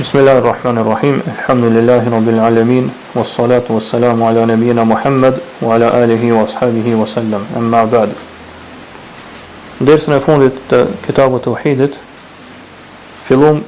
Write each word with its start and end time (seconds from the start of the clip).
بسم 0.00 0.18
الله 0.18 0.32
الرحمن 0.38 0.78
الرحيم 0.78 1.22
الحمد 1.26 1.64
لله 1.64 2.08
رب 2.12 2.28
العالمين 2.28 2.90
والصلاة 3.14 3.62
والسلام 3.70 4.22
على 4.22 4.46
نبينا 4.46 4.84
محمد 4.84 5.38
وعلى 5.62 6.04
آله 6.04 6.32
وأصحابه 6.32 6.88
وسلم 6.94 7.40
أما 7.56 7.84
بعد 7.84 8.08
درسنا 9.80 10.20
fundit 10.26 10.54
të 10.70 10.80
kitabut 11.06 11.44
të 11.44 11.50
uhidit 11.52 11.98
fillum 13.28 13.60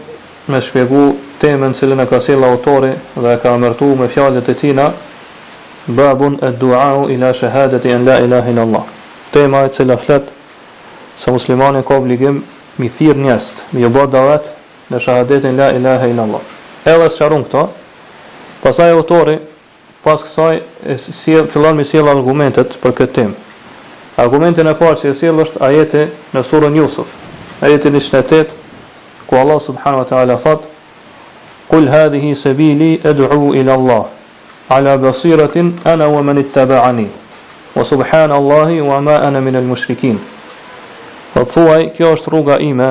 me 0.49 0.61
shpjegu 0.65 1.05
temën 1.43 1.75
cilën 1.77 2.01
e 2.01 2.07
ka 2.11 2.21
sjell 2.25 2.45
autori 2.49 2.95
dhe 3.17 3.37
ka 3.43 3.53
mërtu 3.65 3.91
me 4.01 4.09
fjalët 4.15 4.49
e 4.49 4.55
tina 4.63 4.89
babun 5.87 6.39
e 6.49 6.53
duau 6.53 7.11
ila 7.13 7.35
shahadati 7.43 7.93
an 7.99 8.07
la 8.09 8.17
ilaha 8.25 8.51
illallah 8.55 8.85
tema 9.37 9.65
e 9.67 9.69
cila 9.71 9.97
flet 10.07 10.33
se 11.19 11.31
muslimani 11.33 11.83
ka 11.85 11.97
obligim 12.01 12.43
mi 12.77 12.89
thirr 12.89 13.17
njerëz, 13.25 13.53
mi 13.73 13.85
u 13.87 13.91
bë 13.91 14.09
davet 14.17 14.53
në 14.93 15.01
shahadetin 15.01 15.57
la 15.57 15.71
ilaha 15.77 16.07
illallah. 16.09 16.43
Allah. 16.85 16.97
Edhe 17.05 17.09
sqaron 17.15 17.45
këto. 17.47 17.65
Pastaj 18.63 18.91
autori 18.95 19.39
pas 20.05 20.21
kësaj 20.23 20.55
e 20.93 20.97
sjell 20.99 21.49
fillon 21.51 21.77
me 21.81 21.85
sjell 21.87 22.09
argumentet 22.11 22.77
për 22.83 22.93
këtë 23.01 23.13
temë. 23.19 23.35
Argumentin 24.23 24.69
e 24.71 24.75
parë 24.79 24.99
që 25.01 25.11
e 25.13 25.15
sjell 25.19 25.41
është 25.45 25.63
ajeti 25.67 26.03
në 26.35 26.43
surën 26.49 26.75
Yusuf, 26.79 27.07
ajeti 27.65 27.91
në 27.91 28.01
28, 28.01 28.57
ku 29.27 29.37
Allah 29.41 29.61
subhanahu 29.67 30.03
wa 30.05 30.09
taala 30.11 30.37
thot 30.45 30.69
Kul 31.73 31.87
hadhihi 31.89 32.35
sabili 32.37 33.01
ad'u 33.09 33.55
ila 33.57 33.75
Allah 33.79 34.03
ala 34.69 34.97
basiratin 35.01 35.71
ana 35.89 36.09
wa 36.09 36.21
man 36.23 36.39
ittaba'ani 36.39 37.07
wa 37.77 37.85
subhanallahi 37.93 38.81
wa 38.85 39.01
ma 39.01 39.15
ana 39.25 39.41
min 39.41 39.57
al-mushrikin. 39.57 40.19
Po 41.33 41.45
thuaj, 41.49 41.87
kjo 41.97 42.11
është 42.13 42.29
rruga 42.35 42.59
ime 42.61 42.91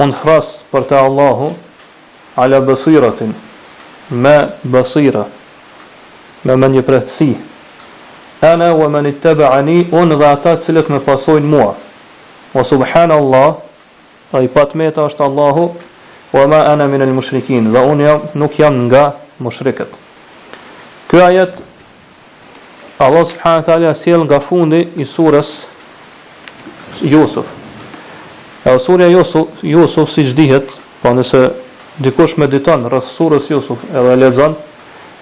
unë 0.00 0.16
fras 0.16 0.46
për 0.72 0.86
te 0.88 0.96
Allahu 0.96 1.50
ala 2.40 2.60
besiratin 2.64 3.34
me 4.10 4.36
besira 4.64 5.26
me 6.44 6.56
me 6.56 6.68
një 6.76 6.82
prehtësi 6.86 7.30
ana 8.52 8.70
wa 8.76 8.88
man 8.88 9.06
ittaba'ani 9.10 9.88
un 9.92 10.14
dhata 10.16 10.56
cilët 10.64 10.88
me 10.90 11.00
pasojnë 11.00 11.46
mua 11.48 11.74
wa 12.54 12.64
subhanallah 12.64 13.54
ai 14.40 14.48
patmeta 14.48 15.04
është 15.10 15.24
Allahu 15.28 15.68
wa 16.32 16.46
ma 16.48 16.62
ana 16.72 16.88
min 16.88 17.02
al 17.02 17.12
mushrikin 17.12 17.72
dhe 17.72 17.78
un 17.92 18.00
jam 18.00 18.20
nuk 18.34 18.56
jam 18.58 18.74
nga 18.88 19.10
mushrikët 19.38 19.92
ky 21.12 21.20
ajet 21.20 21.54
Allah 23.00 23.26
subhanahu 23.28 23.60
wa 23.60 23.66
taala 23.68 23.94
sjell 23.94 24.24
nga 24.24 24.40
fundi 24.40 24.86
i 24.96 25.04
surës 25.04 25.52
Yusuf 27.02 27.60
Edhe 28.64 28.78
surja 28.78 29.08
Yusuf, 29.08 29.48
Yusuf 29.62 30.08
si 30.10 30.22
dihet, 30.22 30.66
pa 31.02 31.08
po 31.10 31.16
nëse 31.16 31.40
dikush 31.98 32.36
mediton 32.38 32.84
rreth 32.86 33.08
surrës 33.10 33.48
Yusuf 33.50 33.82
edhe 33.90 34.12
lezan, 34.20 34.54
lexon, 34.54 34.54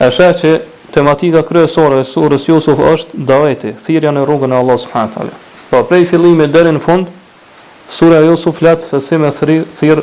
e 0.05 0.09
sheh 0.13 0.35
që 0.41 0.51
tematika 0.93 1.41
kryesore 1.49 2.03
e 2.03 2.05
surrës 2.05 2.45
Yusuf 2.51 2.77
është 2.85 3.23
daveti, 3.31 3.73
thirrja 3.87 4.13
në 4.13 4.27
rrugën 4.29 4.53
e 4.53 4.59
Allahut 4.61 4.85
subhanahu 4.85 5.33
Pa 5.71 5.79
Po 5.79 5.89
prej 5.89 6.05
fillimit 6.13 6.53
deri 6.53 6.75
në 6.77 6.83
fund, 6.85 7.09
surja 7.95 8.21
Yusuf 8.29 8.61
flet 8.61 8.85
se 8.85 9.01
si 9.01 9.17
me 9.23 9.33
thirr 9.33 10.03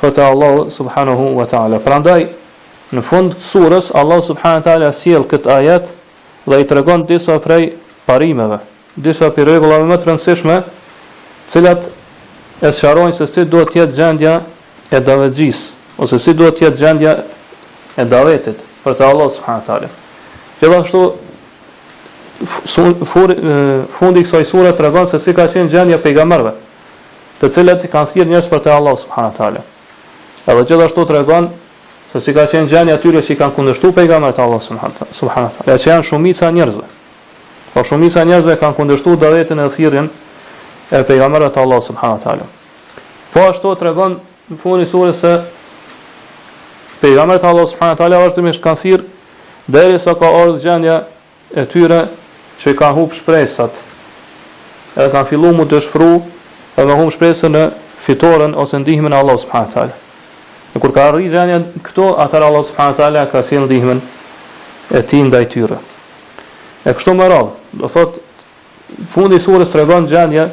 qoftë 0.00 0.24
Allahu 0.30 0.64
subhanahu 0.72 1.28
wa 1.40 1.44
taala. 1.50 1.76
Prandaj 1.84 2.22
në 2.96 3.02
fund 3.08 3.34
të 3.36 3.44
surrës 3.52 3.92
Allah 3.98 4.22
subhanahu 4.24 4.62
wa 4.64 4.70
taala 4.70 4.92
sjell 4.96 5.26
këtë 5.32 5.52
ajet 5.60 5.92
dhe 6.48 6.58
i 6.60 6.64
tregon 6.72 7.04
disa 7.08 7.36
prej 7.38 7.68
parimeve, 8.06 8.62
disa 8.96 9.28
prej 9.30 9.50
rregullave 9.50 9.84
më 9.90 9.98
të 10.00 10.10
rëndësishme, 10.14 10.60
të 10.62 11.52
cilat 11.52 11.90
e 12.62 12.70
sharojnë 12.70 13.14
se 13.16 13.26
si 13.26 13.42
duhet 13.50 13.72
jetë 13.74 13.96
gjendja 13.98 14.32
e 14.94 15.00
davetgjis, 15.02 15.64
ose 15.98 16.18
si 16.22 16.34
duhet 16.38 16.60
jetë 16.62 16.78
gjendja 16.78 17.14
e 17.98 18.04
davetit, 18.06 18.60
për 18.84 18.96
të 19.00 19.08
Allah 19.08 19.28
subhanët 19.36 19.98
Gjithashtu, 20.62 21.00
fundi 23.90 24.22
kësoj 24.22 24.44
sure 24.46 24.70
të 24.74 24.84
regonë 24.86 25.10
se 25.10 25.18
si 25.22 25.34
ka 25.34 25.48
qenë 25.50 25.72
gjendja 25.74 25.98
pejgamerve, 26.04 26.54
të 27.40 27.50
cilët 27.56 27.84
i 27.84 27.90
kanë 27.90 28.10
thirë 28.12 28.30
njësë 28.30 28.50
për 28.52 28.62
të 28.68 28.74
Allah 28.76 28.96
subhanët 29.00 30.46
Edhe 30.46 30.62
gjithashtu 30.66 31.04
të 31.06 31.18
regonë 31.18 31.50
se 32.12 32.20
si 32.22 32.34
ka 32.38 32.46
qenë 32.50 32.70
gjendja 32.70 32.98
tyre 33.02 33.26
që 33.26 33.34
i 33.34 33.38
kanë 33.42 33.56
kundështu 33.58 33.90
pejgamerët 33.98 34.38
Allah 34.46 34.62
subhanët 34.62 35.58
tali, 35.58 35.66
e 35.74 35.78
që 35.82 35.90
janë 35.90 36.06
shumica 36.08 36.50
njërzve. 36.50 36.86
Po 37.74 37.82
shumica 37.88 38.22
njërzve 38.24 38.58
kanë 38.62 38.76
kundështu 38.78 39.16
davetin 39.22 39.58
e 39.62 39.68
thirën 39.72 40.10
e 40.92 41.00
pejgamerët 41.08 41.56
Allah 41.62 41.80
subhanët 41.82 42.26
Po 43.32 43.40
ashtu 43.48 43.70
të 43.80 43.86
regon 43.88 44.18
në 44.52 44.58
një 44.82 44.86
surës 44.90 45.20
se 45.22 45.30
pejgamber 47.00 47.38
të 47.40 47.48
Allah 47.48 47.68
subhanët 47.70 48.02
është 48.18 48.32
të 48.38 48.42
mishë 48.46 48.62
kanësir 48.66 49.04
dhe 49.72 49.84
sa 50.04 50.12
ka 50.20 50.28
orë 50.42 50.58
gjenja 50.64 50.96
e 51.58 51.64
tyre 51.72 52.02
që 52.60 52.74
i 52.74 52.76
ka 52.78 52.90
hup 52.96 53.16
shpresat 53.16 53.78
edhe 55.00 55.08
kanë 55.14 55.30
fillu 55.30 55.54
mu 55.56 55.64
të 55.70 55.80
shfru 55.86 56.10
edhe 56.18 56.86
kanë 56.90 57.00
hup 57.00 57.14
shpresën 57.16 57.56
në 57.56 57.62
fitoren 58.04 58.52
ose 58.64 58.82
ndihmën 58.82 59.16
e 59.16 59.20
Allah 59.22 59.38
subhanët 59.40 60.74
në 60.76 60.82
kur 60.84 60.92
ka 60.96 61.08
rri 61.14 61.32
gjenja 61.32 61.62
këto 61.88 62.10
atër 62.26 62.46
Allah 62.50 62.66
subhanët 62.68 63.00
ala 63.08 63.24
ka 63.32 63.40
si 63.48 63.60
ndihmën 63.64 64.04
e 64.92 65.02
ti 65.08 65.22
nda 65.24 65.40
tyre 65.56 65.80
e 66.84 66.92
kështu 66.92 67.16
më 67.16 67.32
radhë 67.32 67.80
do 67.80 67.92
thot 67.96 68.20
fundi 69.16 69.40
surës 69.40 69.72
të 69.72 69.86
regon 69.86 70.10
gjenja 70.12 70.50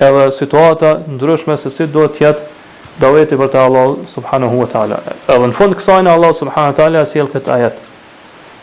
edhe 0.00 0.30
situata 0.30 1.00
ndryshme 1.08 1.56
se 1.60 1.70
si 1.70 1.86
do 1.86 2.04
të 2.12 2.24
jetë 2.24 3.00
daveti 3.00 3.36
për 3.36 3.48
të 3.52 3.60
Allah 3.62 3.94
subhanahu 4.14 4.58
wa 4.60 4.66
taala. 4.72 4.98
Edhe 5.28 5.46
në 5.48 5.56
fund 5.56 5.76
kësaj 5.78 6.04
Allah 6.08 6.32
subhanahu 6.36 6.72
wa 6.72 6.76
taala 6.78 7.06
sjell 7.06 7.30
këtë 7.32 7.50
ajet. 7.54 7.78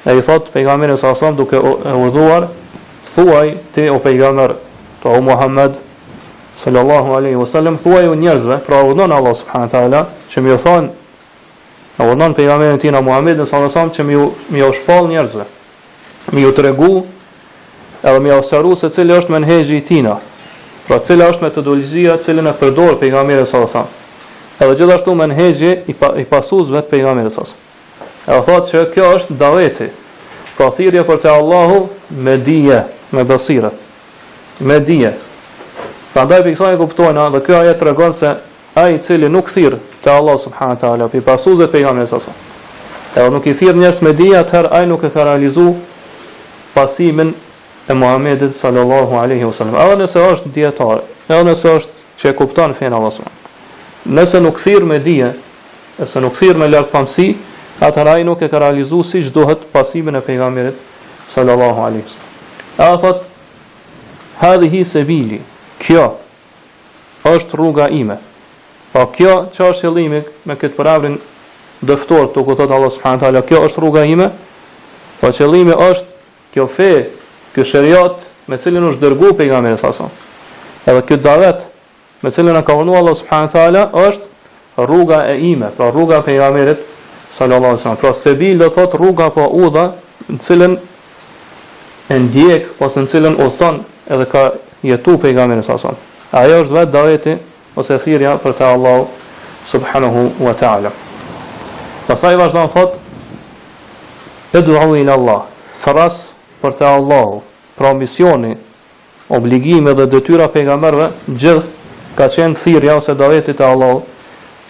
Ai 0.05 0.21
thot 0.21 0.49
pejgamberi 0.53 0.97
sa 0.97 1.15
sa 1.15 1.31
duke 1.31 1.55
e 1.55 1.93
dhuar 2.15 2.47
thuaj 3.15 3.53
te 3.73 3.89
o 3.91 3.99
pejgamber 3.99 4.55
to 5.03 5.09
o 5.09 5.21
Muhammed 5.21 5.77
sallallahu 6.57 7.15
alaihi 7.17 7.35
wasallam 7.35 7.77
thuaj 7.83 8.07
u 8.07 8.15
njerëzve 8.15 8.59
pra 8.67 8.83
udhon 8.83 9.11
Allah 9.11 9.35
subhanahu 9.35 9.67
wa 9.69 9.73
taala 9.73 10.01
që 10.31 10.41
më 10.41 10.57
thon 10.57 10.89
thonë 11.97 12.09
vëndon 12.09 12.33
për 12.35 12.75
i 12.75 12.79
tina 12.81 13.01
Muhammed 13.01 13.37
në 13.37 13.89
që 13.95 14.01
mi 14.51 14.61
o 14.63 14.73
shpal 14.73 15.07
njerëzve 15.07 15.45
Mi 16.31 16.45
o 16.45 16.51
të 16.51 16.61
regu 16.61 17.05
Edhe 18.03 18.19
mi 18.19 18.31
o 18.31 18.39
sëru 18.41 18.75
se 18.75 18.89
cilë 18.89 19.17
është 19.17 19.29
menhejgjë 19.31 19.77
i 19.77 19.81
tina 19.81 20.17
Pra 20.83 20.99
cila 21.05 21.29
është 21.31 21.45
metodologjia 21.45 22.17
e 22.17 22.23
cilën 22.25 22.47
e 22.49 22.51
përdor 22.59 22.97
pejgamberi 22.99 23.45
sallallahu 23.47 23.71
alajhi 23.71 23.71
wasallam. 23.71 23.91
Edhe 24.63 24.73
gjithashtu 24.81 25.13
menhexhi 25.15 25.69
i, 25.87 25.93
pa, 25.99 26.09
i 26.19 26.25
pasues 26.27 26.67
vet 26.73 26.89
pejgamberit 26.91 27.33
sallallahu 27.33 27.55
alajhi 27.55 28.23
wasallam. 28.23 28.25
Edhe 28.27 28.41
thotë 28.49 28.71
se 28.73 28.81
kjo 28.95 29.11
është 29.17 29.37
davete. 29.43 29.87
Pra 30.57 30.67
thirrja 30.75 31.05
për 31.07 31.21
te 31.23 31.29
Allahu 31.37 31.77
me 32.25 32.35
dije, 32.37 32.81
me 33.15 33.23
basira. 33.31 33.71
Me 34.69 34.79
dije. 34.79 35.13
Prandaj 36.13 36.43
pse 36.45 36.55
kjo 36.59 36.73
e 36.75 36.81
kuptojnë, 36.83 37.23
edhe 37.29 37.41
kjo 37.47 37.61
ajë 37.63 37.77
tregon 37.79 38.13
se 38.13 38.33
ai 38.77 38.97
i 38.97 39.01
cili 39.01 39.31
nuk 39.33 39.49
thirr 39.55 39.79
te 40.03 40.11
Allahu 40.13 40.37
subhanahu 40.43 40.79
taala 40.83 41.07
pe 41.07 41.21
pasues 41.21 41.59
vet 41.63 41.71
pejgamberit 41.73 42.11
sallallahu 42.11 42.35
alajhi 42.35 42.51
wasallam. 42.51 43.15
Edhe 43.23 43.33
nuk 43.37 43.47
i 43.47 43.55
thirr 43.59 43.79
njerëz 43.79 44.03
me 44.03 44.13
dije, 44.13 44.43
atëherë 44.43 44.75
ai 44.81 44.85
nuk 44.91 45.07
e 45.07 45.13
ka 45.15 45.23
realizuar 45.23 45.73
pasimin 46.75 47.31
e 47.87 47.93
Muhammedit 47.93 48.55
sallallahu 48.61 49.15
alaihi 49.17 49.43
wasallam. 49.45 49.75
Edhe 49.81 49.97
nëse 50.03 50.19
është 50.33 50.51
dietar, 50.55 51.01
edhe 51.29 51.43
nëse 51.49 51.71
është 51.77 52.03
që 52.19 52.29
e 52.29 52.33
kupton 52.39 52.75
fen 52.79 52.93
Allahu 52.95 53.15
subhanahu. 53.19 53.49
Nëse 54.17 54.39
nuk 54.45 54.59
thirr 54.63 54.85
me 54.87 54.99
dije, 55.03 55.31
nëse 55.99 56.21
nuk 56.23 56.37
thirr 56.39 56.57
me 56.61 56.67
lart 56.71 56.91
pamsi, 56.93 57.33
atëherë 57.83 58.23
nuk 58.27 58.41
e 58.45 58.49
ka 58.51 58.61
realizuar 58.63 59.07
siç 59.07 59.31
duhet 59.35 59.65
pasimin 59.73 60.15
e 60.15 60.21
pejgamberit 60.21 60.79
sallallahu 61.35 61.83
alaihi 61.87 62.05
wasallam. 62.05 62.91
Ai 62.91 62.97
thot: 63.03 63.25
"Hadhihi 64.39 64.83
sabili." 64.85 65.41
Kjo 65.83 66.05
është 67.27 67.57
rruga 67.59 67.87
ime. 67.91 68.15
Po 68.93 69.03
kjo 69.11 69.33
që 69.51 69.65
është 69.69 69.83
qëllimi 69.83 70.21
me 70.47 70.55
këtë 70.55 70.77
përavrin 70.79 71.17
dëftor 71.83 72.29
të 72.31 72.43
ku 72.45 72.55
thot 72.55 72.71
Allah 72.71 72.91
subhanahu 72.95 73.19
taala, 73.19 73.41
kjo 73.47 73.59
është 73.67 73.81
rruga 73.83 74.03
ime. 74.07 74.29
Po 75.19 75.27
qëllimi 75.35 75.75
është 75.75 76.07
kjo 76.53 76.67
fe 76.75 76.89
ky 77.53 77.63
sheriat 77.65 78.15
me 78.49 78.57
cilin 78.59 78.85
u 78.89 78.93
shdërgu 78.95 79.33
për 79.37 79.51
nga 79.51 79.59
mërë 79.63 79.79
sasëm. 79.83 80.09
Edhe 80.89 81.03
kjo 81.07 81.17
davet, 81.23 81.61
me 82.25 82.31
cilin 82.33 82.57
e 82.59 82.63
ka 82.67 82.75
unu 82.81 82.95
Allah 82.97 83.15
subhanë 83.19 83.51
tala, 83.53 83.83
është 84.05 84.83
rruga 84.89 85.19
e 85.31 85.37
ime, 85.51 85.69
pra 85.77 85.91
rruga 85.95 86.21
për 86.25 86.33
nga 86.33 86.49
sallallahu 86.49 87.35
sallallahu 87.37 87.77
wasallam 87.79 87.97
Pra 88.01 88.13
se 88.13 88.33
bil 88.37 88.59
dhe 88.61 88.67
thot 88.75 88.93
rruga 88.99 89.29
për 89.33 89.55
udha, 89.67 89.85
në 90.29 90.39
cilin 90.45 90.75
e 92.13 92.19
ndjek, 92.25 92.67
pas 92.79 92.95
në 92.97 93.07
cilin 93.09 93.37
u 93.41 93.47
edhe 94.13 94.25
ka 94.33 94.43
jetu 94.83 95.15
për 95.21 95.33
nga 95.33 95.47
mërët 95.47 95.87
Ajo 96.33 96.55
është 96.63 96.73
vetë 96.73 96.91
daveti, 96.93 97.33
ose 97.77 97.97
thirrja 98.03 98.35
për 98.41 98.53
të 98.57 98.63
Allah 98.65 98.99
subhanahu 99.69 100.21
wa 100.41 100.53
ta'ala. 100.57 100.89
Pasaj 102.09 102.35
vazhdan 102.39 102.69
thot, 102.73 102.95
edu 104.53 104.73
hau 104.79 104.93
Allah, 104.93 105.41
thërasë, 105.85 106.32
për 106.63 106.79
të 106.79 106.85
Allahu. 106.97 107.41
Pra 107.77 107.89
misioni, 107.97 108.53
obligime 109.33 109.93
dhe 109.97 110.05
detyra 110.13 110.45
pejgamberve 110.53 111.07
gjithë 111.27 112.15
ka 112.17 112.27
qenë 112.35 112.59
thirrja 112.63 112.95
ose 113.01 113.15
davetit 113.21 113.59
e 113.59 113.65
Allahu 113.67 114.03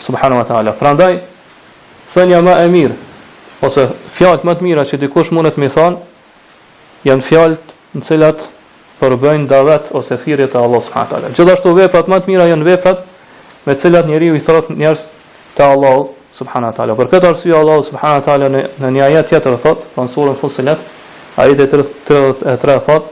subhanahu 0.05 0.39
wa 0.41 0.47
taala. 0.51 0.71
Prandaj 0.79 1.11
thënia 2.15 2.39
më 2.47 2.53
e 2.65 2.69
mirë 2.75 2.97
ose 3.67 3.85
fjalët 4.17 4.45
më 4.47 4.55
të 4.55 4.67
mira 4.69 4.85
që 4.89 4.99
dikush 5.03 5.29
të 5.33 5.53
më 5.63 5.69
thon 5.77 5.97
janë 7.07 7.27
fjalët 7.29 7.75
në 7.95 8.01
cilat 8.07 8.47
përbëjnë 9.01 9.47
davet 9.51 9.91
ose 9.99 10.17
thirja 10.23 10.47
të 10.47 10.57
Allahu 10.63 10.81
subhanahu 10.87 11.11
wa 11.11 11.17
taala. 11.19 11.33
Gjithashtu 11.37 11.75
veprat 11.81 12.07
më 12.07 12.17
të 12.21 12.27
mira 12.31 12.47
janë 12.51 12.65
veprat 12.71 12.99
me 13.65 13.73
të 13.75 13.79
cilat 13.85 14.07
njeriu 14.07 14.35
i 14.39 14.41
thot 14.47 14.71
njerës 14.71 15.05
te 15.57 15.63
Allahu 15.75 16.07
subhanahu 16.39 16.71
wa 16.71 16.77
taala. 16.79 16.95
Për 16.97 17.11
këtë 17.11 17.27
arsye 17.35 17.55
Allahu 17.61 17.83
subhanahu 17.91 18.19
wa 18.23 18.27
taala 18.31 18.47
në, 18.49 18.61
një 18.95 19.03
ajet 19.09 19.27
tjetër 19.33 19.59
thot, 19.65 19.79
në 19.97 20.07
surën 20.15 20.39
Fussilat, 20.41 20.79
Ajeti 21.38 21.68
33 22.07 22.80
thot: 22.80 23.03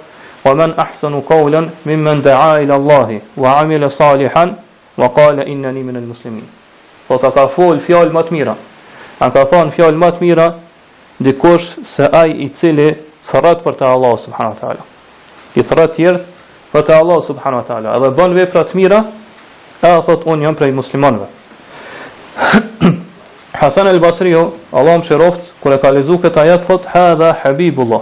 "Wa 0.43 0.53
man 0.55 0.73
ahsanu 0.77 1.21
qawlan 1.23 1.71
mimman 1.85 2.21
da'a 2.21 2.61
ila 2.61 2.75
Allahi 2.75 3.21
wa 3.35 3.57
'amila 3.59 3.89
salihan 3.89 4.55
wa 4.97 5.09
qala 5.09 5.43
innani 5.45 5.83
min 5.83 5.95
al-muslimin." 5.97 6.45
Po 7.07 7.17
ta 7.17 7.31
ka 7.31 7.47
fol 7.47 7.79
fjalë 7.79 8.13
më 8.13 8.21
të 8.27 8.31
mira. 8.33 8.55
A 9.19 9.31
ka 9.31 9.45
thon 9.45 9.71
fjalë 9.71 9.97
më 9.97 10.09
të 10.11 10.21
mira 10.25 10.47
dikush 11.19 11.81
se 11.85 12.05
ai 12.13 12.31
i 12.45 12.49
cili 12.53 12.93
thret 13.25 13.59
për 13.63 13.73
te 13.75 13.85
Allah, 13.85 14.17
subhanahu 14.17 14.53
wa 14.53 14.59
taala. 14.59 14.81
I 15.55 15.61
thret 15.63 15.93
tjerë 15.95 16.21
për 16.73 16.81
te 16.85 16.93
Allahu 16.93 17.21
subhanahu 17.21 17.61
wa 17.61 17.67
taala, 17.67 17.97
edhe 17.97 18.09
bën 18.17 18.33
vepra 18.37 18.61
të 18.63 18.75
mira, 18.77 18.99
a 19.81 20.01
thot 20.01 20.23
un 20.25 20.41
jam 20.41 20.55
prej 20.55 20.71
muslimanëve. 20.73 21.27
Hasan 23.53 23.87
el 23.87 23.99
Basri, 23.99 24.31
Allah 24.71 24.97
më 24.97 25.03
shëroft, 25.05 25.41
kur 25.61 25.73
e 25.75 25.77
ka 25.83 25.89
lexuar 25.91 26.21
këtë 26.23 26.39
ajet, 26.45 26.61
thot 26.69 26.85
hadha 26.93 27.31
habibullah. 27.41 28.01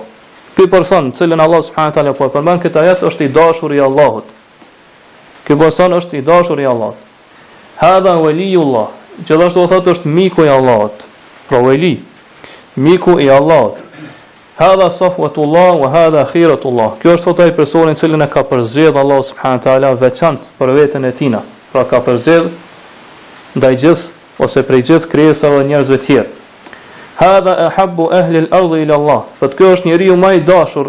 Ky 0.56 0.68
person, 0.70 1.10
i 1.10 1.40
Allah 1.40 1.64
subhanahu 1.64 1.94
teala 1.94 2.14
po 2.14 2.26
e 2.26 2.30
këtë 2.30 2.78
ajet, 2.82 3.02
është 3.04 3.24
i 3.26 3.30
dashur 3.34 3.74
i 3.74 3.80
Allahut. 3.80 4.24
Ky 5.48 5.56
person 5.58 5.94
është 5.94 6.18
i 6.20 6.22
dashur 6.22 6.60
i 6.60 6.66
Allahut. 6.74 6.98
Hadha 7.82 8.14
waliullah, 8.26 8.88
gjithashtu 9.26 9.68
thot 9.70 9.88
është 9.88 10.06
miku 10.08 10.46
i 10.46 10.52
Allahut. 10.54 10.94
Pra 11.50 11.62
wali, 11.66 11.98
miku 12.78 13.18
i 13.20 13.28
Allahut. 13.40 13.78
Hadha 14.60 14.90
safwatullah 14.92 15.74
wa 15.82 15.90
hadha 15.90 16.26
khiratullah. 16.32 16.92
Ky 17.02 17.10
është 17.16 17.26
thotë 17.26 17.44
ai 17.48 17.52
personin 17.58 17.98
i 17.98 18.22
e 18.24 18.28
ka 18.30 18.44
përzier 18.46 18.94
Allah 18.96 19.24
subhanahu 19.26 19.64
teala 19.66 19.96
veçantë 19.98 20.46
për 20.60 20.76
veten 20.78 21.06
e 21.10 21.14
tina. 21.16 21.42
Pra 21.74 21.84
ka 21.90 22.00
përzier 22.06 22.52
ndaj 23.58 23.76
gjithë 23.82 24.18
ose 24.40 24.64
prej 24.64 24.84
gjithë 24.90 25.10
krijesave 25.12 25.58
dhe 25.60 25.68
njerëzve 25.70 25.98
të 26.00 26.06
tjerë. 26.08 26.28
Hadha 27.20 27.56
ahabbu 27.68 28.06
ahli 28.20 28.40
al-ardh 28.46 28.76
ila 28.84 28.96
Allah. 29.00 29.24
Fat 29.40 29.56
ky 29.60 29.66
është 29.74 29.90
njeriu 29.90 30.16
më 30.20 30.30
i 30.38 30.44
dashur 30.48 30.88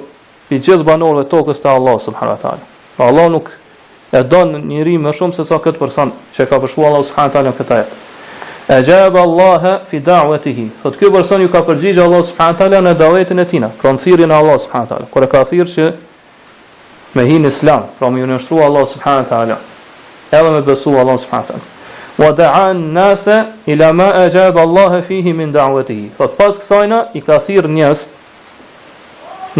i 0.55 0.58
gjithë 0.61 0.87
banorëve 0.87 1.25
të 1.26 1.32
tokës 1.32 1.58
te 1.62 1.69
Allah 1.70 1.97
subhanahu 2.05 2.37
wa 2.37 2.43
taala. 2.43 2.64
Po 2.97 3.02
Allah 3.11 3.26
nuk 3.35 3.49
e 4.14 4.23
don 4.35 4.52
njëri 4.70 4.94
më 5.06 5.12
shumë 5.19 5.35
se 5.37 5.44
sa 5.49 5.58
këtë 5.64 5.79
person 5.82 6.12
që 6.37 6.47
ka 6.50 6.61
përshuar 6.62 6.91
Allah 6.93 7.05
subhanahu 7.08 7.31
wa 7.31 7.35
taala 7.35 7.55
këtë 7.58 7.75
ajet. 7.79 7.91
Ajab 8.76 9.17
Allah 9.26 9.61
fi 9.91 9.99
da'watihi. 10.11 10.69
Fat 10.82 10.94
ky 11.00 11.11
person 11.11 11.43
ju 11.43 11.49
ka 11.50 11.61
përgjigjë 11.67 12.02
Allah 12.06 12.23
subhanahu 12.31 12.55
wa 12.55 12.61
taala 12.62 12.79
në 12.87 12.94
davetin 13.02 13.38
e 13.43 13.47
tina, 13.50 13.69
pronësirin 13.82 14.31
e 14.31 14.35
Allah 14.38 14.58
subhanahu 14.64 14.87
wa 14.87 14.93
taala. 14.94 15.06
Kur 15.11 15.26
e 15.26 15.32
ka 15.35 15.43
thirrë 15.50 15.73
që 15.75 15.85
me 17.19 17.26
hin 17.26 17.44
islam, 17.50 17.82
pra 17.99 18.11
më 18.14 18.23
unë 18.29 18.38
shtrua 18.47 18.64
Allah 18.70 18.87
subhanahu 18.94 19.25
wa 19.26 19.31
taala. 19.35 19.56
Edhe 20.31 20.49
më 20.55 20.61
besua 20.70 21.02
Allah 21.02 21.19
subhanahu 21.19 21.47
wa 21.58 21.58
taala 21.58 21.76
wa 22.19 22.33
da'a 22.33 22.71
an 22.71 22.95
ila 23.67 23.93
ma 23.93 24.11
ajab 24.12 24.59
Allah 24.59 25.03
fihi 25.03 25.33
min 25.35 25.53
da'watihi. 25.53 26.11
Fot 26.17 26.37
pas 26.37 26.57
kësajna 26.59 26.99
i 27.15 27.21
ka 27.23 27.39
thirr 27.39 27.69
njerëz 27.71 28.07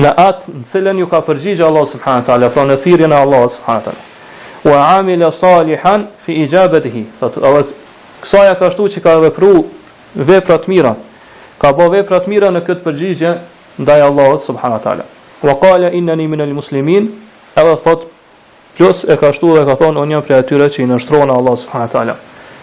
në 0.01 0.11
atë 0.23 0.45
në 0.55 0.65
cilën 0.71 0.99
ju 1.03 1.07
ka 1.11 1.21
përgjigjë 1.27 1.65
Allah 1.67 1.87
subhanët 1.93 2.29
ala, 2.31 2.51
fa 2.51 2.63
në 2.65 2.77
thirin 2.83 3.13
e 3.13 3.17
Allah 3.17 3.49
subhanët 3.51 3.87
ala. 3.91 4.03
Wa 4.65 4.99
amila 4.99 5.33
salihan 5.33 6.07
fi 6.25 6.33
i 6.43 6.47
gjabet 6.47 6.85
hi. 6.93 7.05
Kësaja 8.21 8.55
ka 8.61 8.71
shtu 8.71 8.89
që 8.95 9.01
ka 9.01 9.17
vepru 9.19 9.65
veprat 10.15 10.69
mira. 10.69 10.95
Ka 11.59 11.73
bo 11.73 11.89
veprat 11.91 12.27
mira 12.29 12.51
në 12.51 12.61
këtë 12.67 12.85
përgjigjë 12.87 13.35
ndaj 13.81 14.01
Allah 14.09 14.37
subhanët 14.45 14.87
ala. 14.87 15.05
Wa 15.43 15.55
kala 15.61 15.91
inna 15.97 16.15
një 16.17 16.29
minë 16.29 16.47
një 16.51 16.55
muslimin, 16.57 17.07
edhe 17.57 17.77
thot, 17.85 18.05
plus 18.77 19.05
e 19.09 19.17
ka 19.17 19.33
shtu 19.33 19.55
dhe 19.57 19.65
ka 19.65 19.75
thonë, 19.81 19.97
unë 20.05 20.13
jam 20.17 20.23
prej 20.27 20.39
atyre 20.45 20.69
që 20.69 20.85
i 20.85 20.89
nështronë 20.93 21.33
Allah 21.33 21.57
subhanët 21.63 21.95
ala 22.03 22.15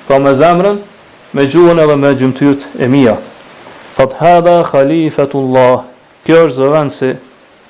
pra 0.08 0.20
me 0.24 0.32
zemrën, 0.36 0.80
me 1.36 1.44
gjuhën 1.52 1.80
edhe 1.84 1.98
me 2.00 2.14
gjymtyrët 2.18 2.64
e 2.82 2.88
mia. 2.88 3.16
Fat 3.98 4.14
hadha 4.22 4.62
khalifetullah, 4.72 5.84
Kjo 6.28 6.42
është 6.48 6.54
zëvendësi 6.60 7.10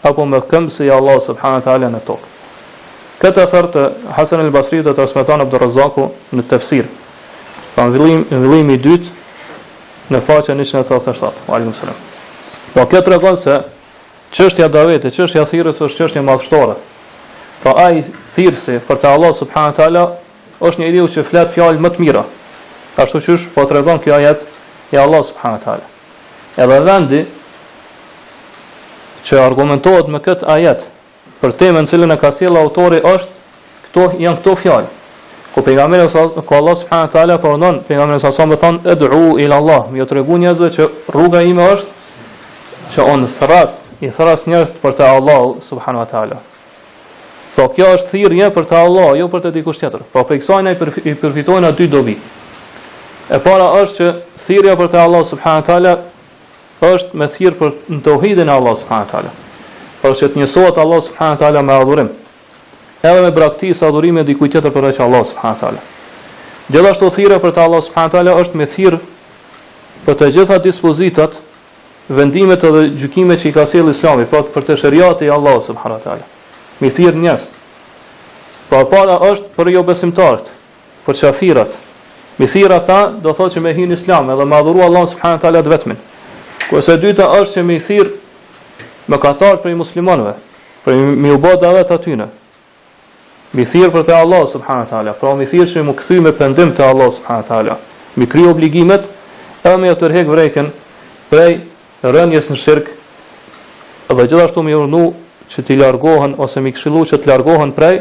apo 0.09 0.23
me 0.25 0.37
këmbësi 0.49 0.87
i 0.87 0.89
Allah 0.93 1.17
subhanahu 1.21 1.61
teala 1.65 1.89
në 1.93 1.99
tokë. 2.07 2.29
Këtë 3.21 3.43
afër 3.43 3.67
të 3.75 3.83
Hasan 4.17 4.41
al-Basri 4.41 4.79
të 4.85 4.95
transmeton 4.97 5.43
Abdul 5.43 5.61
Razzaku 5.61 6.07
në 6.37 6.45
tafsir. 6.49 6.87
Pra 7.75 7.85
në 7.85 7.93
fillim 7.95 8.23
në 8.31 8.39
fillimi 8.43 8.79
i 8.79 8.81
dytë 8.81 9.13
në 10.13 10.23
faqen 10.27 10.57
137. 10.63 11.31
Aleikum 11.53 11.75
selam. 11.77 11.99
Po 12.73 12.85
kjo 12.89 13.01
tregon 13.05 13.37
se 13.37 13.59
çështja 14.33 14.65
e 14.69 14.73
Davidit, 14.73 15.13
çështja 15.17 15.43
e 15.45 15.49
Thirrës 15.53 15.77
është 15.85 15.99
çështje 16.01 16.25
madhështore. 16.25 16.79
Pra 17.61 17.77
ai 17.85 18.03
thirësi 18.33 18.79
për 18.89 19.01
të 19.03 19.13
Allah 19.19 19.33
subhanahu 19.41 19.77
teala 19.83 20.05
është 20.65 20.79
një 20.81 20.87
ideu 20.91 21.07
që 21.13 21.23
flet 21.29 21.51
fjalë 21.53 21.81
më 21.83 21.89
të 21.95 22.01
mira. 22.03 22.23
Ashtu 22.97 23.21
që 23.21 23.33
është 23.37 23.53
po 23.53 23.65
regon 23.69 23.99
kjo 24.01 24.13
ajet 24.17 24.43
e 24.91 24.97
Allah 24.99 25.23
subhanahu 25.27 25.61
teala. 25.63 25.85
Edhe 26.57 26.79
vendi 26.87 27.19
që 29.29 29.41
argumentohet 29.43 30.09
me 30.13 30.21
këtë 30.25 30.49
ajet 30.55 30.85
për 31.41 31.53
temën 31.61 31.85
e 31.85 31.91
cilën 31.91 32.13
e 32.15 32.19
ka 32.21 32.31
sjell 32.33 32.57
autori 32.57 33.01
është 33.05 33.57
këto 33.87 34.07
janë 34.25 34.39
këto 34.41 34.55
fjalë. 34.63 34.89
Ku 35.53 35.63
pejgamberi 35.65 36.09
sa 36.13 36.25
ku 36.47 36.51
Allah 36.57 36.75
subhanahu 36.81 37.13
teala 37.13 37.37
po 37.43 37.53
ndon 37.57 37.83
pejgamberi 37.87 38.19
sa 38.23 38.45
më 38.49 38.57
thon 38.61 38.81
ed'u 38.93 39.35
ila 39.45 39.57
Allah, 39.61 39.83
më 39.93 40.05
tregu 40.09 40.37
njerëzve 40.41 40.71
që 40.75 40.83
rruga 41.13 41.45
ime 41.51 41.69
është 41.77 42.93
që 42.95 43.05
on 43.13 43.25
thras, 43.39 43.71
i 44.05 44.09
thras 44.17 44.45
njerëz 44.49 44.73
për 44.81 44.97
te 45.01 45.09
Allah 45.13 45.45
subhanahu 45.69 46.05
teala. 46.11 46.37
Po 47.57 47.65
kjo 47.73 47.87
është 47.95 48.09
thirrje 48.11 48.47
për 48.53 48.67
të 48.69 48.75
Allah, 48.77 49.07
jo 49.17 49.25
për 49.33 49.41
të 49.47 49.51
dikush 49.55 49.79
tjetër. 49.81 50.03
Po 50.13 50.21
për 50.29 50.37
kësaj 50.43 50.59
ne 50.65 50.73
i 50.77 51.13
përfitojnë 51.17 51.69
aty 51.71 51.87
dobi. 51.89 52.13
E 53.33 53.39
para 53.41 53.69
është 53.79 53.97
që 53.97 54.11
thirrja 54.45 54.75
për 54.77 54.91
të 54.93 54.99
Allah 55.03 55.23
subhanahu 55.25 55.65
teala 55.69 55.93
është 56.91 57.17
me 57.17 57.25
thirr 57.35 57.57
për 57.61 57.73
në 57.95 58.03
tauhidin 58.05 58.51
e 58.51 58.53
Allah 58.59 58.75
subhanahu 58.83 59.09
teala. 59.15 59.31
Por 60.03 60.13
që 60.19 60.29
të 60.35 60.41
njësohet 60.43 60.77
Allah 60.85 61.01
subhanahu 61.07 61.41
teala 61.41 61.63
me 61.69 61.79
adhurim. 61.79 62.11
Edhe 63.01 63.25
me 63.25 63.33
braktisë 63.39 63.87
adhurime 63.89 64.27
dikujt 64.29 64.53
tjetër 64.53 64.75
për 64.77 64.87
veç 64.91 65.01
Allah 65.07 65.25
subhanahu 65.31 65.61
teala. 65.65 65.81
Gjithashtu 66.69 67.09
thirrja 67.19 67.41
për 67.45 67.57
të 67.57 67.65
Allah 67.65 67.81
subhanahu 67.89 68.15
teala 68.19 68.37
është 68.45 68.61
me 68.61 68.69
thirr 68.77 68.99
për 70.05 70.21
të 70.21 70.29
gjitha 70.39 70.61
dispozitat, 70.69 71.41
vendimet 72.21 72.63
edhe 72.69 72.85
gjykimet 73.01 73.41
që 73.41 73.49
i 73.51 73.57
ka 73.57 73.65
sjell 73.73 73.89
Islami, 73.95 74.29
po 74.29 74.45
për 74.45 74.69
të 74.73 74.79
shariat 74.85 75.25
e 75.25 75.33
Allah 75.41 75.61
subhanahu 75.71 76.03
teala 76.05 76.33
mi 76.79 76.89
thirr 76.89 77.15
njerëz. 77.15 77.45
Pra 78.69 78.83
para 78.91 79.15
është 79.31 79.53
për 79.55 79.71
jo 79.73 79.83
besimtarët, 79.87 80.49
për 81.05 81.15
qafirat. 81.21 81.77
Mi 82.37 82.45
thirr 82.47 82.73
ata 82.75 82.99
do 83.23 83.33
thotë 83.33 83.55
që 83.57 83.61
me 83.63 83.71
hin 83.73 83.91
islam 83.95 84.29
edhe 84.29 84.45
me 84.45 84.55
adhuru 84.57 84.83
Allah 84.85 85.07
subhanahu 85.09 85.41
taala 85.41 85.61
vetmin. 85.61 85.97
e 86.71 86.97
dyta 87.05 87.25
është 87.39 87.53
që 87.53 87.63
mi 87.63 87.79
thirr 87.79 88.09
mëkatar 89.07 89.55
për 89.63 89.75
muslimanëve, 89.77 90.33
për 90.85 90.93
mi 91.23 91.31
u 91.33 91.37
bota 91.37 91.67
edhe 91.79 91.93
aty 91.93 92.15
në. 92.15 92.27
Mi 93.53 93.65
thirr 93.65 93.91
për 93.91 94.03
te 94.05 94.13
Allah 94.13 94.47
subhanahu 94.49 94.89
taala, 94.89 95.13
pra 95.13 95.35
mi 95.35 95.45
thirr 95.45 95.67
që 95.73 95.83
mu 95.83 95.93
kthy 95.93 96.21
me 96.21 96.31
pendim 96.31 96.75
te 96.75 96.83
Allah 96.83 97.11
subhanahu 97.11 97.47
taala. 97.47 97.77
Mi 98.15 98.27
krijo 98.27 98.49
obligimet 98.51 99.01
edhe 99.63 99.77
me 99.77 99.95
tërheq 99.95 100.27
vrejtën 100.29 100.67
prej 101.29 101.51
rënjes 102.03 102.49
në 102.51 102.57
shirk 102.63 102.85
dhe 104.15 104.23
gjithashtu 104.27 104.63
me 104.63 104.75
urnu 104.75 105.13
që 105.49 105.63
t'i 105.65 105.77
largohen 105.79 106.33
ose 106.43 106.61
mi 106.63 106.73
këshilu 106.75 107.05
që 107.11 107.19
t'i 107.23 107.29
largohen 107.29 107.71
prej 107.75 107.99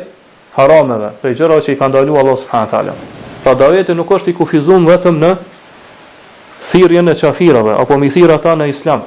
harameve, 0.57 1.13
prej 1.23 1.35
gjëra 1.39 1.59
që 1.65 1.75
i 1.75 1.79
ka 1.79 1.89
ndalu 1.91 2.17
Allah 2.19 2.37
subhanahu 2.41 2.71
taala. 2.71 2.95
Pra 3.45 3.55
Davidi 3.59 3.95
nuk 3.95 4.11
është 4.17 4.31
i 4.33 4.37
kufizuar 4.37 4.83
vetëm 4.89 5.21
në 5.23 5.31
thirrjen 6.71 7.09
e 7.13 7.15
qafirave 7.21 7.77
apo 7.83 7.99
mi 8.01 8.11
thirr 8.11 8.33
ata 8.39 8.57
në 8.59 8.69
islam, 8.73 9.05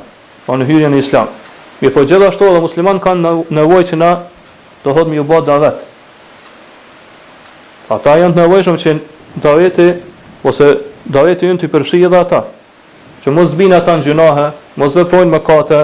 o 0.47 0.57
në 0.57 0.67
hyrjen 0.69 0.95
në 0.95 1.01
islam. 1.03 1.27
Mi 1.81 1.91
po 1.95 2.03
gjithashtu 2.07 2.47
edhe 2.51 2.61
musliman 2.63 2.99
kanë 3.03 3.31
nevojë 3.55 3.87
që 3.91 3.99
na 4.01 4.11
të 4.83 4.95
thotë 4.95 5.09
mi 5.11 5.19
u 5.19 5.23
bë 5.27 5.41
davet. 5.47 5.81
Ata 7.91 8.17
janë 8.21 8.35
të 8.35 8.43
nevojshëm 8.43 8.77
që 8.83 8.93
daveti, 9.43 9.89
ose 10.45 10.67
daveti 11.15 11.49
ynë 11.49 11.61
të 11.65 11.71
përshihet 11.73 12.07
edhe 12.11 12.19
ata 12.19 12.43
që 13.25 13.31
mos 13.35 13.49
të 13.51 13.71
ata 13.79 13.95
në 13.99 14.05
gjunahe, 14.05 14.45
mos 14.79 14.93
të 14.95 15.07
bëjnë 15.11 15.33
mëkate, 15.35 15.81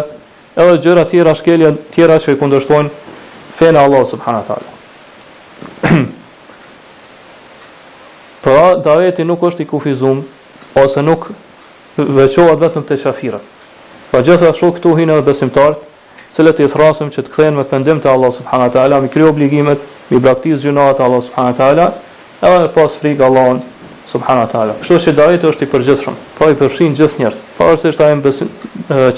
edhe 0.55 0.75
gjëra 0.83 1.03
tjera 1.09 1.33
shkelja 1.35 1.73
tjera 1.95 2.19
që 2.23 2.35
i 2.35 2.37
kundërshtojnë 2.39 2.89
fena 3.59 3.81
Allah 3.87 4.05
subhanahu 4.07 4.43
wa 4.43 4.45
taala. 4.51 6.05
pra, 8.43 8.63
daveti 8.85 9.25
nuk 9.27 9.43
është 9.43 9.65
i 9.65 9.69
kufizuar 9.71 10.21
ose 10.83 11.03
nuk 11.03 11.27
veçohet 11.97 12.59
vetëm 12.61 12.87
te 12.87 12.97
shafirat. 13.03 13.41
Po 13.43 14.11
pra, 14.11 14.23
gjithashtu 14.27 14.69
këtu 14.79 14.95
hinë 14.99 15.17
edhe 15.17 15.25
besimtar, 15.27 15.75
cilët 16.37 16.63
i 16.63 16.69
thrasëm 16.71 17.11
që 17.11 17.25
të 17.25 17.31
kthehen 17.35 17.59
me 17.59 17.67
pendim 17.67 17.99
te 17.99 18.09
Allah 18.11 18.31
subhanahu 18.39 18.69
wa 18.69 18.73
taala, 18.79 19.01
mi 19.03 19.09
kryo 19.11 19.29
obligimet, 19.35 19.83
mi 20.09 20.19
braktis 20.23 20.63
gjunat 20.63 20.99
Allah 21.03 21.21
subhanahu 21.21 21.53
wa 21.55 21.59
taala, 21.59 21.89
edhe 22.41 22.67
pas 22.75 22.95
frikë 23.01 23.23
Allahut 23.27 23.73
subhanahu 24.15 24.47
taala. 24.51 24.75
Kështu 24.83 24.97
që 25.05 25.11
dajet 25.17 25.43
është 25.49 25.65
i 25.67 25.71
përgjithshëm, 25.73 26.17
po 26.37 26.49
i 26.51 26.57
përfshin 26.59 26.95
gjithë 26.95 27.21
njerëzit. 27.21 27.47
Pavarësisht 27.57 27.99
po, 27.99 28.05
a 28.05 28.09
janë 28.13 28.23
besim 28.25 28.49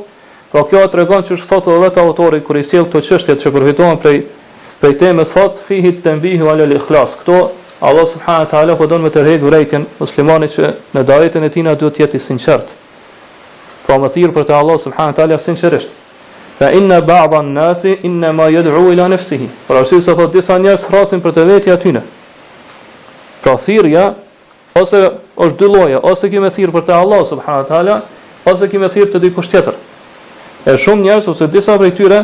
Po 0.54 0.62
kjo 0.70 0.84
tregon 0.94 1.24
që 1.26 1.34
është 1.34 1.48
thotë 1.50 1.76
vetë 1.82 1.98
autori 2.04 2.38
kur 2.46 2.60
i 2.60 2.62
sjell 2.62 2.84
këto 2.86 3.00
çështje 3.02 3.34
që 3.42 3.52
përfiton 3.56 3.96
prej 4.04 4.20
prej 4.84 4.92
temës 5.02 5.32
thot 5.34 5.58
fihi 5.68 5.96
tanbihu 6.06 6.46
alal 6.52 6.76
ikhlas. 6.76 7.16
Kto 7.24 7.40
Allah 7.84 8.08
subhanahu 8.08 8.46
wa 8.48 8.52
taala 8.52 8.76
po 8.78 8.86
don 8.88 9.02
me 9.04 9.10
tërheq 9.12 9.42
urrejtin 9.44 9.84
muslimanit 10.00 10.54
që 10.56 10.68
në 10.96 11.02
dajetën 11.10 11.44
e 11.44 11.50
tij 11.52 11.64
na 11.68 11.74
duhet 11.76 11.98
të 11.98 12.04
jetë 12.06 12.16
i 12.16 12.22
sinqert. 12.24 12.70
Po 13.84 13.98
më 14.00 14.10
thirr 14.14 14.32
për 14.32 14.46
të 14.48 14.56
Allah 14.56 14.78
subhanahu 14.80 15.12
wa 15.12 15.18
taala 15.18 15.40
sinqerisht. 15.44 15.90
Fa 16.60 16.70
inna 16.80 17.02
ba'dha 17.04 17.42
an-nasi 17.44 17.98
inna 18.08 18.32
ma 18.38 18.48
yad'u 18.48 18.86
ila 18.94 19.10
nafsihi. 19.12 19.50
Pra 19.68 19.84
si 19.86 20.00
sa 20.02 20.16
po 20.16 20.30
disa 20.32 20.56
njerëz 20.64 20.86
rrasin 20.94 21.20
për 21.26 21.36
të 21.36 21.46
vetja 21.52 21.76
tyne. 21.84 22.06
Ka 23.44 23.58
thirrja 23.66 24.06
ose 24.80 25.02
është 25.44 25.60
dy 25.60 25.72
lloje, 25.76 26.00
ose 26.12 26.32
kimë 26.32 26.54
thirr 26.56 26.72
për 26.78 26.88
të 26.88 26.96
Allah 27.04 27.26
subhanahu 27.34 27.66
wa 27.66 27.70
taala, 27.76 28.00
ose 28.48 28.72
kimë 28.72 28.94
thirr 28.96 29.12
të 29.12 29.22
dikush 29.28 29.52
tjetër. 29.52 29.76
Është 30.72 30.80
shumë 30.86 31.04
njerëz 31.10 31.28
ose 31.36 31.52
disa 31.52 31.76
prej 31.82 31.98
tyre 32.00 32.24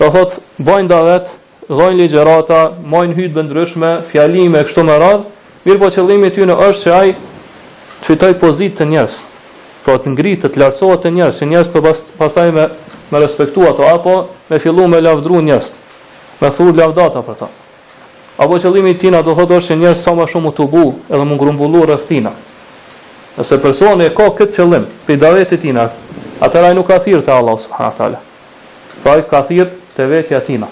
do 0.00 0.08
thotë 0.16 0.40
bojnë 0.64 0.88
davet 0.96 1.28
dhojnë 1.68 1.96
ligjerata, 2.02 2.58
mojnë 2.84 3.14
hytë 3.18 3.34
bëndryshme, 3.38 3.90
fjalime, 4.10 4.60
kështu 4.68 4.84
më 4.84 4.96
radhë, 5.00 5.52
mirë 5.64 5.80
po 5.80 5.88
qëllimi 5.94 6.30
ty 6.34 6.44
në 6.46 6.56
është 6.66 6.82
që 6.82 6.94
ajë 6.98 7.14
të 8.00 8.04
fitoj 8.08 8.32
pozit 8.40 8.74
të 8.78 8.86
njërës, 8.90 9.14
pra 9.84 9.94
po 9.94 10.02
të 10.04 10.12
ngritë, 10.14 10.42
të 10.42 10.52
të 10.54 10.60
lartësohet 10.62 11.02
të 11.06 11.12
njërës, 11.18 11.38
që 11.40 11.48
njërës 11.52 11.70
për 11.74 11.86
pastaj 12.20 12.48
me, 12.52 12.66
me 13.12 13.20
respektu 13.22 13.64
ato, 13.68 13.86
apo 13.88 14.16
me 14.50 14.60
fillu 14.60 14.88
me 14.92 15.00
lavdru 15.00 15.40
njërës, 15.46 15.70
me 16.42 16.52
thurë 16.58 16.76
lavdata 16.82 17.22
për 17.24 17.38
ta. 17.40 17.50
Apo 18.44 18.58
qëllimi 18.60 18.96
tina 19.00 19.20
do 19.22 19.34
thotë 19.38 19.60
është 19.60 19.72
që 19.74 19.80
njërës 19.80 20.04
sa 20.04 20.14
ma 20.18 20.24
shumë 20.28 20.52
të 20.56 20.66
bu 20.72 20.84
edhe 21.08 21.24
më 21.24 21.36
ngrumbullu 21.38 21.84
rëftina. 21.90 22.32
Nëse 23.36 23.58
personi 23.62 24.04
e 24.04 24.10
ka 24.14 24.28
këtë 24.36 24.56
qëllim, 24.56 24.84
për 25.08 25.90
atëra 26.44 26.72
nuk 26.74 26.88
ka 26.90 26.96
thirë 26.98 27.22
subhanahu 27.22 27.76
wa 27.78 27.92
taala. 27.96 28.18
Po 28.18 29.00
pra 29.06 29.16
i 29.22 29.28
ka 29.30 29.40
thirë 29.46 29.70
të 29.96 30.06
vetja 30.10 30.40
tina 30.42 30.66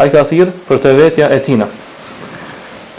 ai 0.00 0.08
ka 0.14 0.24
thirr 0.24 0.48
për 0.68 0.80
të 0.80 0.92
vetja 0.96 1.26
e 1.34 1.38
tina. 1.44 1.66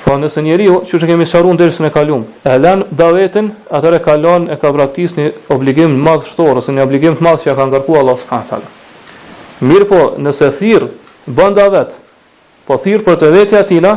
Po 0.04 0.18
nëse 0.20 0.42
njeriu, 0.44 0.80
që 0.86 1.00
që 1.02 1.08
kemi 1.10 1.26
sharuar 1.30 1.56
ndërsën 1.58 1.88
e 1.88 1.92
kaluam, 1.94 2.24
e 2.52 2.56
lën 2.62 2.82
davetin, 3.00 3.52
atëre 3.78 4.00
e 4.02 4.04
kalon 4.06 4.48
e 4.54 4.58
ka 4.62 4.72
praktikën 4.76 5.20
një 5.22 5.30
obligim 5.56 5.96
të 5.98 6.04
madh 6.08 6.30
shtor 6.30 6.60
ose 6.62 6.74
një 6.76 6.84
obligim 6.86 7.16
të 7.18 7.26
madh 7.26 7.42
që 7.46 7.56
ka 7.58 7.68
ngarkuar 7.70 8.02
Allah 8.06 8.18
subhanahu 8.22 8.62
Mirë 9.70 9.88
po, 9.92 10.02
nëse 10.26 10.50
thirr 10.58 10.88
bën 11.38 11.58
davet, 11.58 11.92
po 12.68 12.78
thirr 12.84 13.04
për 13.08 13.20
të 13.22 13.32
vetja 13.38 13.64
tina, 13.70 13.96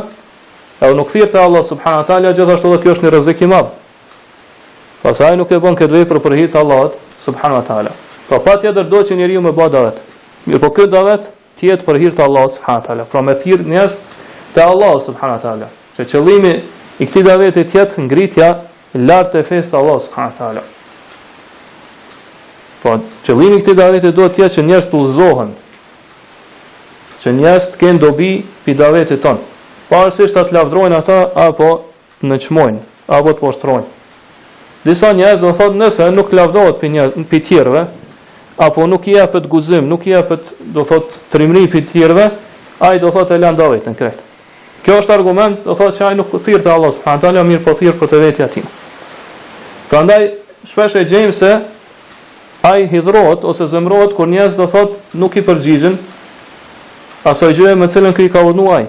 ai 0.81 0.91
nuk 0.93 1.11
thirr 1.13 1.29
te 1.33 1.41
Allah 1.41 1.63
subhanahu 1.65 2.33
gjithashtu 2.37 2.71
dhe 2.73 2.81
kjo 2.83 2.95
është 2.95 3.05
një 3.05 3.13
rrezik 3.13 3.41
i 3.45 3.49
madh. 3.53 3.69
Pas 5.01 5.21
ai 5.21 5.35
nuk 5.37 5.51
e 5.53 5.59
bën 5.61 5.77
këtë 5.77 5.93
vepër 6.01 6.21
për 6.23 6.37
hir 6.37 6.49
Allah 6.53 6.61
Allahut 6.63 7.23
subhanahu 7.25 7.65
taala. 7.67 7.91
Po 8.29 8.39
fatja 8.45 8.71
dërdoçi 8.73 9.17
njeriu 9.17 9.41
me 9.41 9.51
bodavet. 9.51 9.97
Mirpo 10.45 10.69
kë 10.73 10.85
dodavet, 10.89 11.27
tjetë 11.59 11.85
për 11.87 11.99
të 12.15 12.23
Allah 12.23 12.47
subhanu 12.51 12.81
wa 12.81 12.85
ta'ala. 12.85 13.05
Pra 13.11 13.21
me 13.21 13.33
thirë 13.43 13.63
njerës 13.71 13.95
të 14.55 14.61
Allah 14.71 14.93
subhanahu 15.07 15.37
wa 15.37 15.43
ta'ala. 15.45 15.67
qëllimi 15.97 16.53
i 16.99 17.05
këti 17.05 17.21
davetit 17.23 17.67
tjetë 17.71 18.01
ngritja 18.05 18.47
lartë 19.09 19.37
e 19.39 19.43
fesë 19.43 19.75
Allah 19.81 19.99
subhanahu 20.05 20.33
wa 20.33 20.39
ta'ala. 20.39 20.63
Po, 22.83 22.91
qëllimi 23.25 23.55
i 23.59 23.61
këtij 23.61 23.75
daveti 23.81 24.11
duhet 24.17 24.33
të 24.37 24.41
jetë 24.43 24.55
që 24.55 24.65
njerëzit 24.69 24.91
të 24.91 24.95
ulzohen. 25.03 25.51
Që 27.23 27.29
njerëzit 27.31 27.71
të 27.73 27.79
kenë 27.81 27.99
dobi 28.05 28.31
pi 28.63 28.71
davetit 28.73 29.21
ton. 29.21 29.37
Pavarësisht 29.89 30.35
atë 30.37 30.51
lavdrojnë 30.57 30.95
ata 31.01 31.17
apo 31.47 31.69
të 32.21 32.29
nëçmojnë, 32.31 32.79
apo 33.17 33.29
të 33.33 33.39
poshtrojnë. 33.39 33.85
Disa 34.85 35.13
njerëz 35.13 35.39
do 35.41 35.49
thotë 35.57 35.75
nëse 35.81 36.09
nuk 36.17 36.33
lavdohet 36.39 36.75
pi 36.81 36.87
njerëz 36.89 37.13
pi 37.29 37.37
tjerëve, 37.47 37.81
apo 38.57 38.87
nuk 38.87 39.07
i 39.07 39.13
japet 39.15 39.47
guzim, 39.51 39.85
nuk 39.89 40.05
i 40.07 40.11
japet, 40.13 40.39
do 40.73 40.83
thot, 40.87 41.11
trimri 41.31 41.65
për 41.71 41.83
të 41.83 41.91
tjirëve, 41.91 42.25
a 42.79 42.93
i 42.95 42.99
do 43.03 43.11
thot 43.11 43.31
e 43.31 43.37
lan 43.39 43.57
vetë 43.57 43.91
në 43.93 44.11
Kjo 44.85 44.99
është 45.01 45.13
argument, 45.15 45.61
do 45.65 45.73
thot 45.73 45.95
që 45.97 46.03
a 46.05 46.09
i 46.13 46.17
nuk 46.19 46.27
thirë 46.45 46.59
të 46.63 46.69
Allah, 46.71 46.91
subhanë 46.93 47.21
talja 47.23 47.41
mirë 47.43 47.63
po 47.65 47.73
thirë 47.79 47.95
për 47.99 48.09
të 48.11 48.17
vetë 48.21 48.43
atim. 48.45 48.65
Prandaj 49.89 50.19
shpesh 50.69 50.95
e 50.95 51.01
gjejmë 51.09 51.33
se, 51.33 51.49
a 52.69 52.73
i 52.81 52.85
hidrot, 52.91 53.47
ose 53.49 53.65
zemrohet 53.71 54.13
kur 54.15 54.29
njerëz 54.29 54.53
do 54.59 54.67
thot, 54.69 54.93
nuk 55.17 55.37
i 55.37 55.43
përgjigjën, 55.47 55.97
asaj 57.31 57.55
gjë 57.57 57.73
me 57.81 57.89
cilën 57.89 58.13
kri 58.13 58.29
ka 58.29 58.45
urnu 58.45 58.67
a 58.73 58.83
i. 58.83 58.85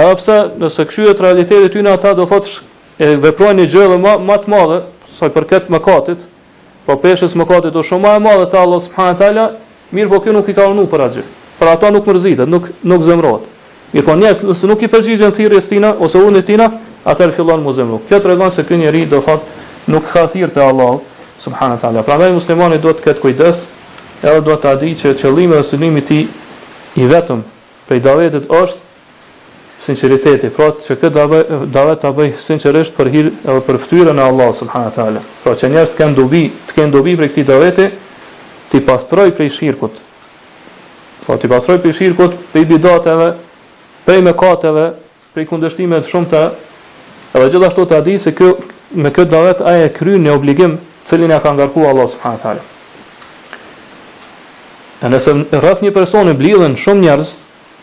E 0.00 0.08
apse, 0.14 0.38
nëse 0.64 0.88
këshyët 0.88 1.20
realitetit 1.26 1.76
ty 1.76 1.84
në 1.84 1.92
ata, 1.98 2.14
do 2.16 2.24
thot, 2.32 2.48
e 2.96 3.12
veprojnë 3.20 3.62
një 3.62 3.68
gjë 3.74 3.90
më 4.00 4.16
ma, 4.28 4.38
të 4.46 4.54
madhe, 4.56 4.80
përket 5.36 5.68
më 5.72 5.82
katit, 5.84 6.24
Po 6.86 6.94
peshës 7.02 7.32
më 7.36 7.44
katë 7.50 7.72
të 7.74 7.82
shumë 7.88 8.10
e 8.14 8.18
madhe 8.22 8.44
të 8.52 8.58
Allah 8.60 8.78
subhanë 8.84 9.18
tala, 9.18 9.44
mirë 9.90 10.10
po 10.12 10.20
kjo 10.22 10.34
nuk 10.36 10.50
i 10.50 10.54
ka 10.54 10.68
unu 10.70 10.84
për 10.92 11.02
atë 11.08 11.24
për 11.58 11.70
ata 11.72 11.88
nuk 11.90 12.04
mërzitët, 12.06 12.50
nuk, 12.52 12.66
nuk 12.86 13.02
zemrot. 13.02 13.46
Mirë 13.94 14.04
po 14.06 14.14
njështë, 14.20 14.46
nësë 14.52 14.68
nuk 14.70 14.82
i 14.86 14.90
përgjigjën 14.92 15.34
thirë 15.34 15.60
tina, 15.66 15.90
ose 16.04 16.20
unë 16.28 16.42
tina, 16.46 16.68
atër 17.10 17.32
fillon 17.34 17.64
mu 17.64 17.72
zemru. 17.74 17.98
Kjo 18.10 18.20
të 18.20 18.30
redonë 18.34 18.52
se 18.54 18.64
kjo 18.68 18.76
njeri 18.84 19.02
do 19.10 19.20
fatë 19.24 19.90
nuk 19.92 20.04
ka 20.12 20.26
thirë 20.30 20.52
të 20.54 20.62
Allah 20.66 20.94
subhanë 21.42 21.80
tala. 21.82 22.04
Pra 22.06 22.18
me 22.22 22.28
muslimani 22.36 22.78
do 22.82 22.92
të 22.94 23.06
këtë 23.08 23.22
kujdes, 23.24 23.64
edhe 24.22 24.40
do 24.46 24.54
të 24.56 24.70
adi 24.76 24.92
që 25.00 25.14
qëllime 25.20 25.56
dhe 25.58 25.66
sënimi 25.72 26.04
ti 26.08 26.20
i 27.02 27.08
vetëm, 27.10 27.40
pe 27.88 27.96
i 27.98 28.04
davetit 28.06 28.46
është 28.62 28.85
sinceriteti, 29.82 30.48
pra 30.54 30.70
që 30.82 30.96
këtë 30.98 31.26
davet 31.72 32.00
të 32.02 32.10
bëjë 32.16 32.40
sinqerisht 32.40 32.96
për 32.96 33.10
hirë 33.12 33.32
edhe 33.44 33.60
për 33.66 33.78
ftyra 33.84 34.14
në 34.16 34.24
Allah, 34.30 34.52
subhanë 34.56 34.92
talë. 34.96 35.22
Pra 35.44 35.54
që 35.56 35.70
njerës 35.72 35.92
të 35.92 35.98
kenë 36.00 36.16
dobi, 36.20 36.44
të 36.68 36.76
kenë 36.78 36.94
dobi 36.96 37.16
për 37.20 37.30
këti 37.32 37.44
davet, 37.50 37.82
të 38.70 38.80
i 38.80 38.84
pastroj 38.88 39.28
për 39.36 39.46
i 39.46 39.50
shirkut. 39.56 39.98
Pra 41.26 41.36
të 41.38 41.48
i 41.48 41.52
pastroj 41.52 41.78
për 41.84 41.92
i 41.92 41.96
shirkut, 42.00 42.38
për 42.52 42.62
i 42.64 42.68
bidateve, 42.72 43.30
për 44.06 44.20
i 44.20 44.24
mekateve, 44.30 44.86
për 45.34 45.44
i 45.44 45.48
kundështimet 45.50 46.08
shumë 46.08 46.30
të, 46.32 46.42
edhe 47.36 47.50
gjithashtu 47.52 47.86
të 47.90 47.98
adi 48.00 48.16
se 48.22 48.32
kjo, 48.38 48.54
me 48.96 49.10
këtë 49.12 49.30
davet 49.32 49.60
aje 49.66 49.90
e 49.90 49.92
kry 49.96 50.16
një 50.22 50.32
obligim 50.38 50.78
cilin 51.06 51.30
e 51.34 51.40
ka 51.42 51.52
ngarku 51.54 51.84
Allah, 51.90 52.08
subhanë 52.14 52.42
talë. 52.46 52.64
Nëse 55.06 55.32
rrëth 55.60 55.82
një 55.84 55.90
personi 55.94 56.32
blidhen 56.34 56.74
shumë 56.80 57.04
njerës, 57.04 57.34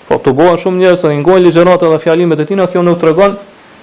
Po 0.09 0.17
të 0.19 0.33
bëhen 0.35 0.57
shumë 0.59 0.81
njerëz 0.81 1.03
të 1.05 1.11
ngojnë 1.21 1.45
ligjërat 1.47 1.83
edhe 1.87 1.99
fjalimet 2.03 2.41
e 2.43 2.47
tina, 2.47 2.65
kjo 2.67 2.81
nuk 2.83 2.99
tregon 2.99 3.37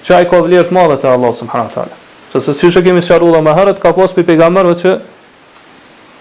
që 0.07 0.15
ai 0.17 0.27
ka 0.29 0.41
vlerë 0.45 0.69
të 0.69 0.77
madhe 0.77 0.99
te 1.01 1.09
Allahu 1.09 1.37
subhanahu 1.39 1.71
wa 1.71 1.75
taala. 1.75 1.97
Sepse 2.33 2.55
siç 2.61 2.77
e 2.77 2.83
kemi 2.85 3.03
sqaruar 3.03 3.41
më 3.45 3.55
herët, 3.59 3.81
ka 3.83 3.93
pas 3.97 4.13
pe 4.13 4.23
pejgamberëve 4.29 4.77
që 4.83 4.91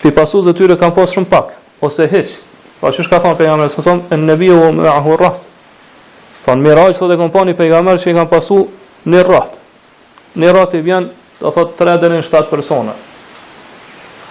pe 0.03 0.11
pasuz 0.15 0.47
e 0.47 0.53
tyre 0.55 0.77
kanë 0.79 0.95
pas 0.95 1.13
shumë 1.15 1.29
pak 1.33 1.51
ose 1.83 2.07
hiç. 2.11 2.35
Po 2.79 2.91
çu 2.95 3.03
ka 3.11 3.19
thënë 3.19 3.37
pejgamberi 3.41 3.69
sa 3.73 3.83
thonë 3.85 4.07
en 4.15 4.23
nabiu 4.27 4.57
ma'ahu 4.79 5.17
rahat. 5.19 5.37
Po 6.45 6.55
në 6.55 6.61
mirage 6.63 6.95
sot 6.95 7.11
e 7.11 7.19
kanë 7.19 7.31
pasur 7.35 7.55
pejgamber 7.59 7.99
që 7.99 8.07
i 8.13 8.15
kanë 8.17 8.31
pasu 8.31 8.59
në 9.11 9.25
rahat. 9.29 9.51
Në 10.39 10.47
rahat 10.55 10.73
i 10.79 10.83
vjen 10.87 11.09
do 11.41 11.51
thotë 11.55 11.75
3 11.83 11.99
deri 12.03 12.21
në 12.23 12.27
7 12.31 12.47
persona. 12.51 12.95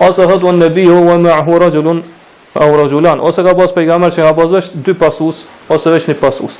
Ose 0.00 0.24
thotë 0.30 0.48
en 0.52 0.58
nabiu 0.64 0.96
wa 1.08 1.16
ma'ahu 1.20 1.60
rajulun 1.64 1.98
aw 2.56 2.68
rajulan 2.82 3.20
ose 3.20 3.40
ka 3.44 3.54
pas 3.54 3.72
pejgamber 3.72 4.10
që 4.16 4.20
ka 4.26 4.32
pas 4.38 4.48
vetë 4.56 4.82
dy 4.86 4.94
pasus 4.96 5.44
ose 5.68 5.90
veç 5.92 6.06
një 6.08 6.16
pasus. 6.20 6.56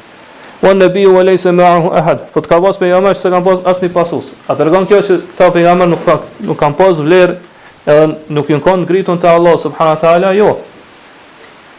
Wa 0.63 0.73
nabi 0.75 1.05
wa 1.07 1.23
laysa 1.25 1.53
ma'ahu 1.53 1.93
ahad. 1.97 2.25
Fot 2.33 2.47
ka 2.47 2.61
pas 2.61 2.77
pejgamber 2.81 3.15
se 3.17 3.31
kanë 3.31 3.45
pas 3.47 3.63
asnjë 3.73 3.93
pasus. 3.95 4.33
A 4.51 4.57
tregon 4.59 4.87
kjo 4.91 5.01
se 5.07 5.21
ta 5.39 5.51
pejgamber 5.55 5.89
nuk 5.93 6.03
ka 6.05 6.17
nuk 6.45 6.59
kanë 6.59 6.77
pas 6.79 6.99
vlerë, 7.01 7.39
edhe 7.87 8.09
nuk 8.35 8.51
janë 8.51 8.65
kanë 8.67 8.83
ngritur 8.85 9.19
te 9.23 9.31
Allah 9.31 9.57
subhanahu 9.63 9.97
wa 9.97 10.01
taala, 10.03 10.33
jo. 10.35 10.57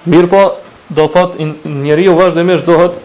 Mirpo 0.06 0.44
do 0.90 1.08
thot 1.08 1.36
njeriu 1.66 2.16
vazhdimisht 2.18 2.66
dohet 2.66 2.96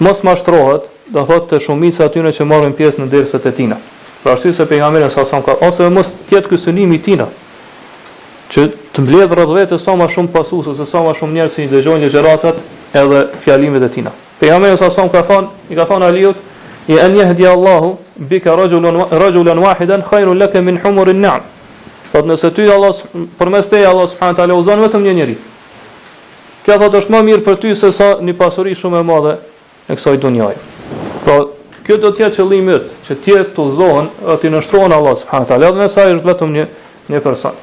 mos 0.00 0.22
mashtrohet, 0.24 0.88
do 1.12 1.26
thot 1.28 1.48
te 1.50 1.60
shumica 1.60 2.04
aty 2.06 2.22
ne 2.24 2.32
qe 2.32 2.44
marrin 2.44 2.72
pjes 2.74 2.98
ne 2.98 3.06
derset 3.06 3.46
e 3.46 3.52
tina. 3.52 3.76
Per 4.24 4.32
arsye 4.34 4.52
se 4.54 4.66
pejgamberi 4.66 5.10
sa 5.12 5.24
sa 5.26 5.40
ka 5.42 5.54
ose 5.68 5.90
mos 5.90 6.14
tjet 6.30 6.48
ky 6.48 6.56
synimi 6.58 6.96
i 6.96 7.02
tina 7.04 7.28
që 8.50 8.64
të 8.96 9.02
mbledh 9.04 9.30
rreth 9.38 9.70
të 9.72 9.76
sa 9.78 9.92
so 9.92 9.92
më 9.94 10.08
shumë 10.10 10.30
pasuesës, 10.34 10.74
të 10.74 10.82
sa 10.82 10.86
so 10.98 11.02
më 11.06 11.12
shumë 11.20 11.34
njerëz 11.36 11.52
që 11.56 11.64
i 11.64 11.68
dëgjojnë 11.70 12.08
xheratat, 12.10 12.56
edhe 12.94 13.28
fjalimet 13.44 13.82
e 13.84 13.88
tina. 13.88 14.10
Pejgamberi 14.40 14.76
sa 14.76 14.90
sa 14.90 15.08
ka 15.08 15.22
thon, 15.22 15.48
i 15.68 15.74
ka 15.74 15.84
thon 15.84 16.02
Aliut, 16.02 16.36
"Ya 16.88 17.04
an 17.04 17.14
yahdi 17.16 17.44
Allahu 17.46 17.98
bika 18.16 18.56
rajulan 18.56 18.96
rajulan 19.10 19.58
wahidan 19.58 20.02
khairun 20.02 20.38
laka 20.38 20.60
min 20.60 20.76
humur 20.78 21.08
an-na'am." 21.08 21.40
Qoftë 22.12 22.26
nëse 22.26 22.50
ty 22.54 22.62
Allah 22.68 22.90
përmes 23.38 23.68
teje 23.68 23.86
Allah 23.86 24.08
subhanahu 24.08 24.36
taala 24.36 24.54
uzon 24.56 24.80
vetëm 24.82 25.02
një 25.02 25.14
njerëz. 25.14 25.38
Kjo 26.64 26.78
thotë 26.78 26.96
është 27.00 27.10
më 27.12 27.20
mirë 27.22 27.44
për 27.44 27.56
ty 27.60 27.74
se 27.74 27.92
sa 27.92 28.14
një 28.20 28.34
pasuri 28.36 28.74
shumë 28.74 28.98
e 29.00 29.02
madhe 29.02 29.32
e 29.88 29.92
kësaj 29.94 30.18
dhunjaje. 30.18 30.56
Po 31.24 31.24
pra, 31.24 31.36
kjo 31.86 31.96
do 31.96 32.10
të 32.10 32.26
thotë 32.26 32.36
qëllimi 32.36 32.74
i 32.74 32.80
që 33.06 33.14
ti 33.22 33.32
të 33.54 33.62
uzohen, 33.62 34.08
ti 34.40 34.48
nështrohen 34.48 34.92
Allah 34.92 35.16
subhanahu 35.16 35.48
taala, 35.48 35.68
edhe 35.70 35.78
nëse 35.78 35.98
ai 36.00 36.14
është 36.14 36.26
vetëm 36.26 36.48
një 36.52 36.64
një 37.10 37.20
person. 37.20 37.54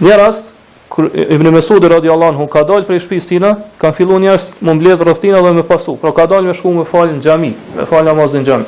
Një 0.00 0.16
rast 0.16 0.44
kur 0.92 1.08
Ibn 1.14 1.50
Mesud 1.56 1.84
radiallahu 1.88 2.28
anhu 2.34 2.46
ka 2.52 2.66
dalë 2.68 2.84
prej 2.84 3.00
shtëpisë 3.06 3.28
tina, 3.30 3.50
kanë 3.80 3.96
filluar 3.96 4.20
njerëz 4.20 4.44
të 4.60 4.72
mbledh 4.76 5.04
rrethina 5.06 5.38
dhe 5.44 5.52
me 5.56 5.64
pasu. 5.66 5.94
Pra 6.00 6.12
ka 6.16 6.26
dalë 6.28 6.50
me 6.50 6.54
shkumë 6.58 6.82
me 6.82 6.84
fal 6.92 7.08
në 7.14 7.22
xhami, 7.24 7.50
me 7.78 7.86
fal 7.88 8.04
namazin 8.04 8.44
në 8.44 8.48
gjami. 8.48 8.66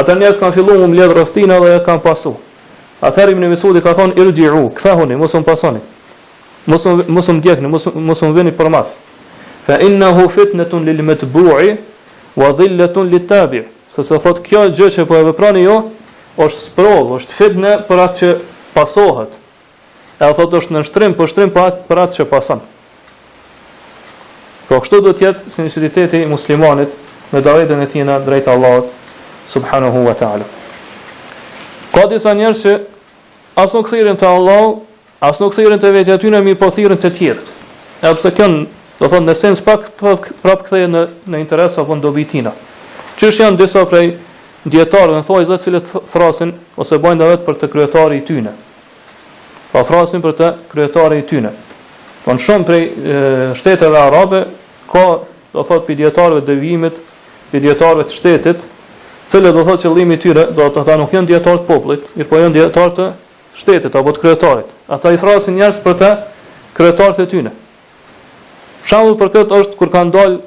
Atë 0.00 0.16
njerëz 0.22 0.40
kanë 0.40 0.56
filluar 0.56 0.80
të 0.80 0.88
mbledh 0.92 1.12
rrethina 1.18 1.58
dhe 1.60 1.74
kanë 1.86 2.02
pasu. 2.06 2.32
Atë 3.04 3.28
Ibn 3.34 3.44
Mesudi 3.52 3.82
ka 3.84 3.92
thonë 3.98 4.16
irjiu, 4.22 4.62
kthehuni, 4.78 5.16
mos 5.20 5.34
u 5.36 5.42
pasoni. 5.44 5.82
Mos 6.72 6.82
mos 7.16 7.28
u 7.28 7.36
djegni, 7.44 7.68
mos 8.06 8.22
vëni 8.38 8.56
për 8.56 8.72
mas. 8.76 8.96
Fa 9.68 9.76
innahu 9.86 10.30
fitnatun 10.34 10.88
lil 10.88 11.04
matbu'i 11.10 11.76
wa 12.40 12.48
dhillatun 12.58 13.12
lit 13.12 13.28
tabi'. 13.30 13.66
Sa 13.94 14.02
sa 14.08 14.16
thot 14.24 14.40
kjo 14.46 14.64
gjë 14.72 14.88
që 14.94 15.04
po 15.04 15.20
e 15.20 15.26
veprani 15.28 15.66
ju, 15.66 15.74
jo, 15.76 16.18
është 16.46 16.64
sprov, 16.64 17.12
është 17.18 17.36
fitnë 17.42 17.76
për 17.90 18.04
atë 18.08 18.18
që 18.22 18.32
pasohet 18.72 19.41
e 20.22 20.28
a 20.30 20.34
thot 20.38 20.52
është 20.54 20.76
në 20.76 20.82
shtrim, 20.86 21.14
për 21.16 21.18
po 21.18 21.26
shtrim 21.26 21.50
për 21.50 21.98
atë 22.04 22.16
që 22.20 22.24
pasan. 22.30 22.60
Po 24.68 24.78
kështu 24.78 25.00
do 25.02 25.12
tjetë 25.18 25.50
sinceriteti 25.50 26.20
muslimanit 26.30 26.92
në 27.32 27.42
dalete 27.42 27.74
në 27.76 27.88
tina 27.92 28.20
drejtë 28.22 28.52
Allah, 28.52 28.84
subhanahu 29.52 30.04
wa 30.06 30.14
ta'ala. 30.20 30.46
Ka 31.92 32.06
disa 32.12 32.32
njerë 32.38 32.60
që 32.62 32.72
asë 33.64 33.76
nuk 33.78 33.90
thyrin 33.90 34.16
të 34.22 34.28
Allah, 34.30 34.68
asë 35.28 35.42
nuk 35.42 35.58
thyrin 35.58 35.82
të 35.82 35.90
vetja 35.98 36.18
ty 36.22 36.30
mi 36.38 36.54
po 36.54 36.70
thyrin 36.76 37.02
të 37.02 37.10
tjertë. 37.18 37.50
E 38.02 38.06
përse 38.14 38.30
kënë, 38.38 38.62
do 39.02 39.10
thonë 39.10 39.26
në 39.28 39.36
sens 39.42 39.60
pak 39.66 39.90
prap 39.98 40.62
këthe 40.68 40.86
në, 40.86 41.02
në 41.32 41.42
interes 41.42 41.78
apo 41.82 41.98
në 41.98 42.02
dobi 42.06 42.28
tina. 42.30 42.54
Qështë 43.18 43.42
janë 43.48 43.58
disa 43.58 43.82
prej 43.90 44.14
djetarë 44.70 45.10
dhe 45.16 45.22
në 45.22 45.26
thoi 45.26 45.46
zëtë 45.50 45.82
thrasin 46.12 46.54
ose 46.78 47.02
bojnë 47.02 47.18
dhe 47.20 47.32
vetë 47.34 47.44
për 47.48 47.58
të 47.60 47.72
kryetari 47.74 48.22
i 48.22 48.24
tyne, 48.28 48.54
pa 49.72 49.82
thrasin 49.88 50.20
për 50.22 50.34
të 50.36 50.48
kryetare 50.72 51.18
i 51.18 51.24
tyne. 51.28 51.50
Po 52.22 52.36
në 52.36 52.42
shumë 52.44 52.66
prej 52.68 52.82
e, 52.82 53.22
shteteve 53.58 53.96
arabe, 53.98 54.44
ka, 54.92 55.04
do 55.52 55.64
thot, 55.68 55.86
për 55.88 55.98
djetarve 56.02 56.42
dëvimit, 56.46 56.98
për 57.50 57.64
djetarve 57.64 58.04
të 58.08 58.16
shtetit, 58.18 58.62
cële 59.32 59.52
do 59.56 59.64
thot 59.66 59.82
që 59.86 59.92
limi 59.96 60.18
tyre, 60.20 60.44
do 60.56 60.68
të 60.76 60.84
ta 60.88 60.96
nuk 61.00 61.12
janë 61.16 61.30
djetar 61.32 61.60
të 61.62 61.68
poplit, 61.70 62.04
mirë 62.16 62.28
po 62.30 62.40
janë 62.42 62.54
djetar 62.58 62.92
të 62.98 63.06
shtetit, 63.62 63.96
apo 63.96 64.12
të 64.14 64.22
kryetarit. 64.26 64.68
Ata 64.92 65.12
i 65.12 65.18
thrasin 65.20 65.56
njerës 65.58 65.80
për 65.84 65.98
të 66.02 66.10
kryetarët 66.76 67.24
e 67.24 67.28
tyne. 67.32 67.54
Shambull 68.84 69.16
për 69.20 69.32
këtë 69.38 69.60
është 69.62 69.78
kur 69.80 69.90
kanë 69.92 70.14
dalë, 70.14 70.38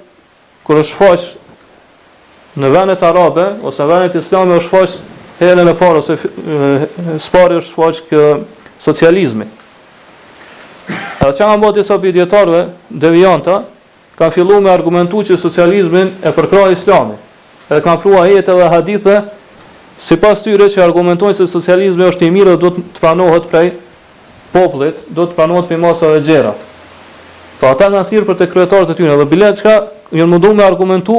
kur 0.68 0.80
është 0.82 0.98
faqë 1.00 2.62
në 2.62 2.70
venet 2.72 3.04
arabe, 3.04 3.50
ose 3.68 3.86
venet 3.90 4.16
islami 4.22 4.58
është 4.62 4.72
fash, 4.74 4.98
herën 5.42 5.70
e 5.70 5.74
parë, 5.80 6.02
ose 6.02 7.16
spari 7.26 7.58
është 7.62 7.74
faqë 7.76 8.10
kë, 8.12 8.24
socializmi. 8.80 9.48
Edhe 11.22 11.32
që 11.38 11.48
nga 11.48 11.56
mbëti 11.58 11.84
sa 11.84 11.96
për 12.00 12.70
devijanta, 12.92 13.56
kanë 14.20 14.32
fillu 14.36 14.62
me 14.62 14.70
argumentu 14.72 15.24
që 15.26 15.38
socializmin 15.40 16.12
e 16.24 16.32
përkroi 16.36 16.74
islami. 16.76 17.16
Edhe 17.70 17.82
kanë 17.82 18.02
frua 18.04 18.28
jetë 18.30 18.56
dhe 18.60 18.68
hadithe, 18.74 19.16
si 19.98 20.18
pas 20.22 20.42
tyre 20.44 20.68
që 20.70 20.84
argumentojnë 20.86 21.36
se 21.40 21.48
socializmi 21.48 22.06
është 22.06 22.28
i 22.28 22.32
mirë 22.32 22.54
dhe 22.56 22.62
do 22.66 22.70
të 22.76 23.00
pranohet 23.00 23.48
prej 23.50 23.72
poplit, 24.54 24.96
do 25.10 25.26
të 25.26 25.36
pranohet 25.36 25.70
për 25.72 25.82
masa 25.86 26.12
dhe 26.16 26.22
gjera. 26.28 26.54
Pa 27.60 27.72
po 27.72 27.74
ata 27.74 27.90
nga 27.90 28.04
thirë 28.04 28.28
për 28.28 28.38
të 28.40 28.50
kryetarët 28.52 28.92
e 28.92 28.96
tyre, 29.00 29.18
dhe 29.18 29.26
bilet 29.26 29.60
qka, 29.62 29.76
një 30.14 30.24
në 30.24 30.30
mundu 30.32 30.54
me 30.58 30.64
argumentu 30.66 31.16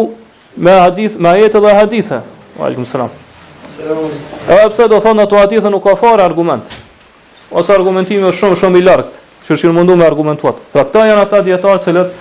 me, 0.56 0.70
hadith, 0.72 1.16
me 1.18 1.32
jetë 1.40 1.60
dhe 1.64 1.74
hadithe. 1.80 2.22
Aleikum 2.60 2.86
selam. 2.86 3.10
Salam. 3.66 4.06
Edhe 4.48 4.68
pse 4.70 4.88
do 4.92 5.00
thonë 5.02 5.24
ato 5.26 5.40
hadithe 5.40 5.70
nuk 5.72 5.82
ka 5.84 5.96
fare 5.98 6.22
argument 6.22 6.76
ose 7.54 7.72
argumentime 7.72 8.30
shumë 8.40 8.56
shumë 8.60 8.80
i 8.80 8.84
lartë, 8.86 9.20
që 9.46 9.54
është 9.56 9.72
mundu 9.74 9.96
me 9.96 10.06
argumentuat. 10.06 10.58
Pra 10.72 10.84
këta 10.86 11.04
janë 11.10 11.22
ata 11.22 11.42
djetarë 11.46 11.82
cilët 11.84 12.14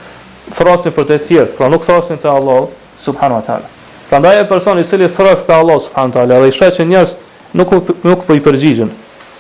thrasin 0.58 0.94
për 0.94 1.06
të 1.10 1.18
tjerë, 1.28 1.54
pra 1.58 1.70
nuk 1.74 1.86
thrasin 1.88 2.20
të 2.22 2.30
Allah, 2.30 2.68
subhanu 3.02 3.40
wa 3.40 3.58
Pra 4.10 4.20
ndaj 4.20 4.36
e 4.40 4.44
personi 4.48 4.84
cili 4.86 5.08
thras 5.10 5.46
të 5.48 5.54
Allah, 5.54 5.80
subhanu 5.82 6.28
dhe 6.30 6.48
i 6.48 6.52
shre 6.52 6.70
që 6.76 6.86
njërës 6.86 7.16
nuk, 7.58 7.72
nuk 8.06 8.20
për 8.20 8.26
po 8.28 8.34
i 8.38 8.42
përgjigjën, 8.46 8.92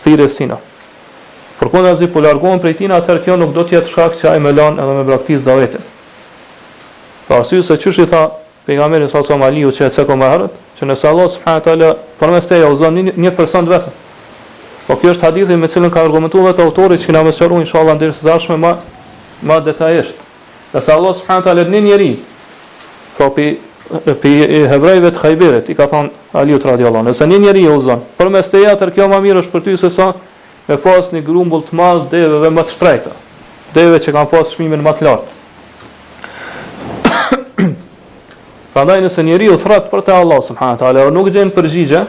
thire 0.03 0.29
sina. 0.29 0.57
Por 1.59 1.69
kënda 1.69 1.95
zi 1.95 2.07
po 2.11 2.19
largohen 2.19 2.59
për 2.59 2.69
i 2.71 2.75
tina, 2.81 2.97
atër 2.97 3.19
kjo 3.23 3.37
nuk 3.37 3.53
do 3.53 3.63
tjetë 3.63 3.93
shak 3.93 4.17
që 4.19 4.31
ajme 4.33 4.51
lan 4.57 4.79
edhe 4.81 4.95
me 4.97 5.03
braktis 5.07 5.45
dhe 5.45 5.53
vetën. 5.55 5.85
Pra 7.27 7.43
sy 7.45 7.61
se 7.63 7.77
qështë 7.77 8.03
i 8.07 8.09
tha, 8.11 8.23
pejgamberi 8.65 9.05
sa 9.09 9.21
sa 9.23 9.37
maliu 9.37 9.69
që 9.71 9.85
e 9.87 9.93
cekon 9.95 10.19
që 10.79 10.83
nëse 10.89 11.07
Allah 11.07 11.29
subhanahu 11.29 11.59
wa 11.61 11.63
taala 11.67 11.91
përmes 12.19 12.47
teje 12.49 12.65
ozon 12.67 12.97
një 12.99 13.31
person 13.37 13.69
vetëm, 13.71 13.93
Po 14.87 14.95
kjo 15.01 15.15
është 15.15 15.25
hadithi 15.25 15.55
me 15.57 15.65
cilën 15.71 15.89
ka 15.89 16.03
argumentuar 16.05 16.45
vetë 16.51 16.61
autori 16.61 16.99
që 17.01 17.13
na 17.15 17.23
më 17.25 17.31
inshallah 17.63 17.95
deri 17.97 18.13
së 18.13 18.25
dashme 18.27 18.55
më 18.61 18.73
më 19.43 19.55
detajisht. 19.65 20.13
sa 20.81 20.93
Allah 20.93 21.13
subhanahu 21.15 21.43
taala 21.43 21.63
në 21.63 21.79
njëri 21.85 22.17
po 23.17 23.29
pi 23.35 23.57
pi 24.21 24.29
hebrejve 24.71 25.11
të 25.11 25.19
Khajberit 25.19 25.69
i 25.69 25.75
ka 25.75 25.85
thënë 25.85 26.09
Aliut 26.33 26.65
radhiyallahu 26.65 26.97
anhu, 26.99 27.09
nëse 27.09 27.25
një 27.27 27.39
njeri 27.39 27.65
e 27.65 27.69
uzon, 27.75 27.99
mes 28.31 28.49
teja 28.49 28.75
tër 28.75 28.89
kjo 28.91 29.07
më 29.07 29.21
mirë 29.21 29.39
është 29.41 29.51
për 29.51 29.61
ty 29.63 29.77
se 29.77 29.89
sa 29.89 30.13
me 30.67 30.77
pas 30.77 31.11
një 31.13 31.21
grumbull 31.21 31.61
të 31.63 31.75
madh 31.77 32.09
deveve 32.11 32.49
më 32.49 32.63
të 32.63 32.71
shtrejta, 32.71 33.11
deveve 33.73 33.99
që 33.99 34.11
kanë 34.11 34.29
pas 34.31 34.49
çmimin 34.53 34.81
më 34.83 34.91
të 34.97 35.05
lartë. 35.05 35.31
Prandaj 38.73 38.99
nëse 39.03 39.23
njeriu 39.23 39.57
thrat 39.57 39.89
për 39.91 40.01
te 40.05 40.11
Allah 40.11 40.41
subhanahu 40.43 40.77
taala, 40.81 41.09
nuk 41.11 41.29
gjen 41.31 41.49
përgjigje, 41.55 42.01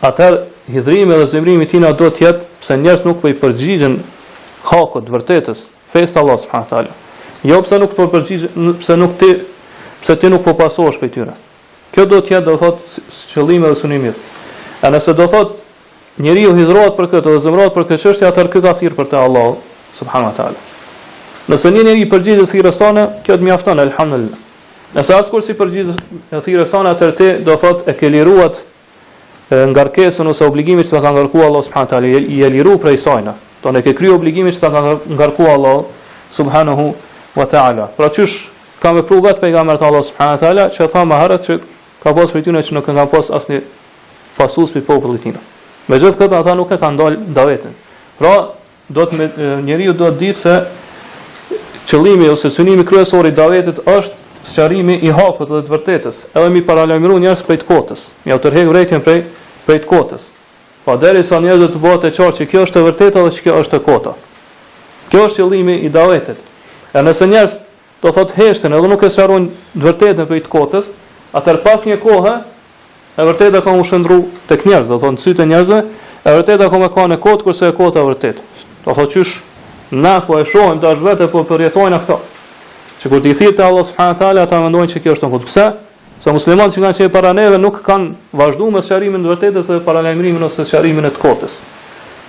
Atëherë 0.00 0.38
hidhrimi 0.72 1.12
dhe 1.18 1.26
zemrimi 1.28 1.66
i 1.70 1.78
do 1.78 1.92
të 2.10 2.24
jetë 2.24 2.46
pse 2.62 2.76
njerëzit 2.80 3.04
nuk 3.08 3.18
po 3.20 3.28
i 3.28 3.34
përgjigjen 3.42 3.98
hakut 4.70 5.08
vërtetës, 5.12 5.58
fest 5.92 6.16
Allah 6.16 6.38
subhanahu 6.40 6.66
wa 6.66 6.70
taala. 6.70 6.94
Jo 7.44 7.60
pse 7.62 7.78
nuk 7.82 7.92
po 7.98 8.06
përgjigjen, 8.14 8.72
pse 8.80 8.96
nuk 8.96 9.18
ti, 9.20 9.30
pse 10.00 10.16
ti 10.16 10.30
nuk 10.32 10.44
po 10.46 10.54
pasosh 10.56 10.96
për 11.02 11.10
tyra. 11.14 11.34
Kjo 11.92 12.06
do 12.08 12.20
të 12.20 12.32
jetë 12.32 12.46
do 12.48 12.54
thotë 12.62 13.02
qëllimi 13.34 13.68
dhe 13.68 13.74
synimi 13.82 14.08
i 14.08 14.14
tij. 14.14 14.22
Ana 14.88 15.00
se 15.04 15.12
do 15.20 15.26
thotë 15.32 16.24
njeriu 16.24 16.54
hidhrohet 16.56 16.96
për 16.96 17.10
këtë, 17.16 17.36
zemrohet 17.44 17.76
për 17.76 17.88
këtë 17.90 18.00
çështje, 18.06 18.28
atëherë 18.30 18.52
ky 18.56 18.64
ka 18.68 18.72
thirr 18.80 18.96
për 18.96 19.10
te 19.12 19.20
Allah 19.20 19.50
subhanahu 20.00 20.32
wa 20.32 20.36
taala. 20.38 20.64
Nëse 21.50 21.74
një 21.76 21.84
njeri 21.90 22.08
përgjigjet 22.12 22.48
si 22.48 22.64
rrethona, 22.64 23.04
kjo 23.26 23.36
të 23.36 23.46
mjafton 23.50 23.84
alhamdulillah. 23.84 24.40
Nëse 24.96 25.14
askush 25.20 25.52
i 25.52 25.58
përgjigjet 25.60 26.42
si 26.46 26.56
rrethona 26.56 26.96
atëherë 26.96 27.18
ti 27.20 27.30
do 27.50 27.58
thotë 27.62 27.90
e 27.92 27.98
ke 27.98 28.08
liruar 28.14 28.54
ngarkesën 29.50 30.26
ose 30.30 30.44
obligimin 30.46 30.84
që 30.86 30.90
ta 30.94 31.00
ka 31.02 31.10
ngarkuar 31.12 31.46
Allah 31.50 31.62
subhanahu 31.64 31.88
taala 31.90 32.06
i 32.06 32.50
liru 32.50 32.78
prej 32.78 32.98
saj 32.98 33.22
Do 33.62 33.70
ne 33.72 33.82
ke 33.82 33.92
kriju 33.94 34.14
obligimin 34.14 34.52
që 34.52 34.60
ta 34.60 34.70
ka 34.70 34.80
ngarkuar 35.10 35.50
Allah 35.50 35.84
subhanahu 36.30 36.94
wa 37.36 37.46
taala. 37.48 37.88
Pra 37.96 38.06
çysh 38.12 38.46
ka 38.82 38.92
vepruar 38.94 39.22
vet 39.22 39.40
pejgamberi 39.40 39.84
Allah 39.86 40.02
subhanahu 40.02 40.38
pra 40.38 40.46
taala 40.48 40.66
që 40.70 40.86
tha 40.92 41.02
më 41.04 41.18
herët 41.20 41.42
që 41.46 41.54
ka 42.02 42.14
pas 42.14 42.30
prej 42.30 42.44
që 42.46 42.72
nuk 42.72 42.84
e 42.84 42.86
kanë 42.92 43.06
pas 43.12 43.30
asnjë 43.30 43.62
pasus 44.38 44.72
për 44.72 44.86
popullit 44.86 45.22
tina. 45.22 45.38
Me 45.88 45.98
gjithë 45.98 46.18
këtë 46.22 46.36
ata 46.40 46.54
nuk 46.56 46.70
e 46.72 46.78
kanë 46.78 46.96
dalë 46.98 47.34
da 47.36 47.44
Pra, 48.18 48.52
do 48.88 49.04
të 49.04 49.62
njeriu 49.64 49.90
ju 49.90 49.92
do 49.92 50.04
të 50.06 50.18
ditë 50.18 50.36
se 50.36 50.54
qëlimi 51.88 52.28
ose 52.30 52.48
sënimi 52.50 52.84
kryesori 52.86 53.28
i 53.28 53.32
davetit 53.32 53.78
është 53.88 54.14
sqarimi 54.44 54.96
i 55.02 55.10
hapët 55.12 55.48
dhe 55.50 55.60
të 55.66 55.72
vërtetës, 55.74 56.20
edhe 56.34 56.50
mi 56.54 56.62
paralajmëru 56.64 57.18
njerëz 57.22 57.42
prej 57.46 57.60
të 57.62 57.68
kotës. 57.68 58.04
Mi 58.24 58.34
u 58.34 58.38
tërheq 58.40 58.70
vërejtjen 58.70 59.02
prej 59.04 59.20
prej 59.66 59.78
të 59.82 59.90
kotës. 59.90 60.22
Po 60.84 60.96
derisa 60.96 61.40
njerëzit 61.44 61.74
të 61.74 61.80
bëhet 61.82 62.04
të 62.06 62.12
qartë 62.18 62.38
se 62.38 62.46
kjo 62.48 62.62
është 62.66 62.80
e 62.80 62.86
vërtetë 62.86 63.20
apo 63.20 63.34
kjo 63.44 63.58
është 63.62 63.76
e 63.76 63.82
kota. 63.84 64.14
Kjo 65.10 65.26
është 65.28 65.42
qëllimi 65.42 65.74
i 65.86 65.90
davetit. 65.92 66.38
E 66.94 67.02
nëse 67.04 67.28
njerëz 67.32 67.58
do 68.02 68.12
thotë 68.16 68.38
heshtën 68.40 68.74
edhe 68.76 68.88
nuk 68.88 69.04
e 69.06 69.10
sqarojnë 69.12 69.50
të 69.76 69.84
vërtetën 69.84 70.28
prej 70.30 70.40
të 70.46 70.50
kotës, 70.54 70.88
atëherë 71.36 71.62
pas 71.66 71.84
një 71.86 71.98
kohe 72.00 72.32
e 73.20 73.26
vërtetë 73.28 73.62
ka 73.66 73.76
u 73.76 73.84
shndru 73.84 74.20
tek 74.48 74.64
njerëz, 74.66 74.88
do 74.88 74.98
thonë 75.04 75.20
sytë 75.20 75.46
njerëzve, 75.52 75.82
e 76.24 76.34
vërtetë 76.40 76.70
ka 76.72 76.78
më 76.86 76.92
kanë 76.96 77.20
kot 77.28 77.44
kurse 77.46 77.68
e 77.68 77.76
kota 77.76 78.00
e 78.00 78.08
vërtetë. 78.08 78.42
Do 78.88 78.96
thotë 78.98 79.14
qysh 79.18 79.38
Na 79.92 80.20
po 80.22 80.36
e 80.38 80.44
shohim 80.46 80.78
dashvetë 80.78 81.26
po 81.32 81.40
përjetojnë 81.48 81.96
ato. 81.96 82.20
Që 83.00 83.08
kur 83.08 83.22
ti 83.24 83.30
thiet 83.32 83.60
Allah 83.64 83.84
subhanahu 83.88 84.18
taala 84.20 84.42
ata 84.44 84.58
mendojnë 84.60 84.92
se 84.92 85.00
kjo 85.00 85.14
është 85.16 85.24
tonë. 85.24 85.38
Pse? 85.48 85.66
Sa 86.20 86.32
muslimanët 86.36 86.74
që 86.74 86.82
kanë 86.84 86.96
çe 86.98 87.06
para 87.12 87.30
neve 87.32 87.56
nuk 87.56 87.78
kanë 87.86 88.34
vazhduar 88.36 88.74
me 88.74 88.82
sharrimin 88.84 89.24
e 89.24 89.30
vërtetës 89.30 89.62
ose 89.70 89.78
paralajmërimin 89.86 90.42
ose 90.44 90.66
sharrimin 90.68 91.06
e 91.08 91.10
të 91.14 91.22
kotës. 91.22 91.54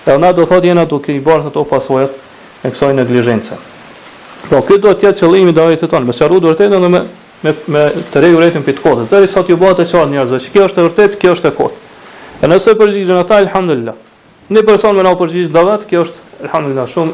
Dhe 0.06 0.16
ona 0.16 0.30
do 0.38 0.46
thotë 0.48 0.70
jena 0.72 0.86
duke 0.88 1.12
i 1.12 1.20
bërë 1.26 1.52
ato 1.52 1.66
pasojat 1.68 2.14
e 2.64 2.72
kësaj 2.72 2.94
neglizhence. 3.02 3.58
Po 4.48 4.62
kjo 4.68 4.78
do 4.86 4.94
të 4.96 5.10
jetë 5.10 5.24
qëllimi 5.26 5.52
i 5.52 5.58
dorës 5.60 5.84
tonë, 5.84 6.08
me 6.08 6.16
sharru 6.16 6.40
vërtetën 6.46 6.78
edhe 6.80 6.92
me 6.96 7.02
me 7.42 7.52
me 7.74 7.82
të 8.14 8.22
rregullën 8.24 8.64
për 8.64 8.80
të 8.80 8.86
kotës. 8.86 9.12
Dhe 9.12 9.28
sot 9.34 9.50
ju 9.52 9.58
bëhet 9.60 9.82
të 9.84 9.90
çon 9.92 10.08
njerëzve 10.14 10.40
se 10.40 10.54
kjo 10.56 10.70
është 10.70 10.80
e 10.80 10.88
vërtetë, 10.88 11.20
kjo 11.22 11.36
është 11.36 11.52
e 11.52 11.56
kotë. 11.60 11.78
E 12.42 12.48
nëse 12.48 12.78
përgjigjen 12.80 13.18
ata 13.20 13.42
alhamdulillah. 13.44 13.96
Në 14.52 14.64
person 14.68 14.96
me 14.96 15.04
na 15.04 15.12
përgjigj 15.20 15.52
davat, 15.52 15.84
kjo 15.90 16.06
është 16.08 16.46
alhamdulillah 16.48 16.88
shumë. 16.88 17.14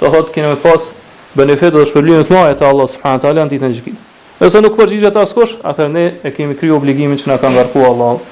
Do 0.00 0.10
thotë 0.14 0.32
keni 0.34 0.56
pas 0.62 0.90
benefit 1.38 1.74
dhe 1.78 1.84
shpërblimin 1.86 2.24
e 2.24 2.28
thuajë 2.28 2.56
të 2.58 2.66
Allah 2.66 2.86
subhanahu 2.90 3.22
teala 3.22 3.44
në 3.46 3.50
ditën 3.52 3.70
e 3.70 3.76
gjykimit. 3.76 4.06
Nëse 4.38 4.60
nuk 4.62 4.74
përgjigjet 4.78 5.16
as 5.18 5.32
atëherë 5.38 5.90
ne 5.94 6.04
e 6.26 6.30
kemi 6.34 6.56
kriju 6.58 6.76
obligimin 6.78 7.18
që 7.18 7.30
na 7.30 7.36
ka 7.42 7.48
ngarkuar 7.50 7.88
Allah 7.92 8.22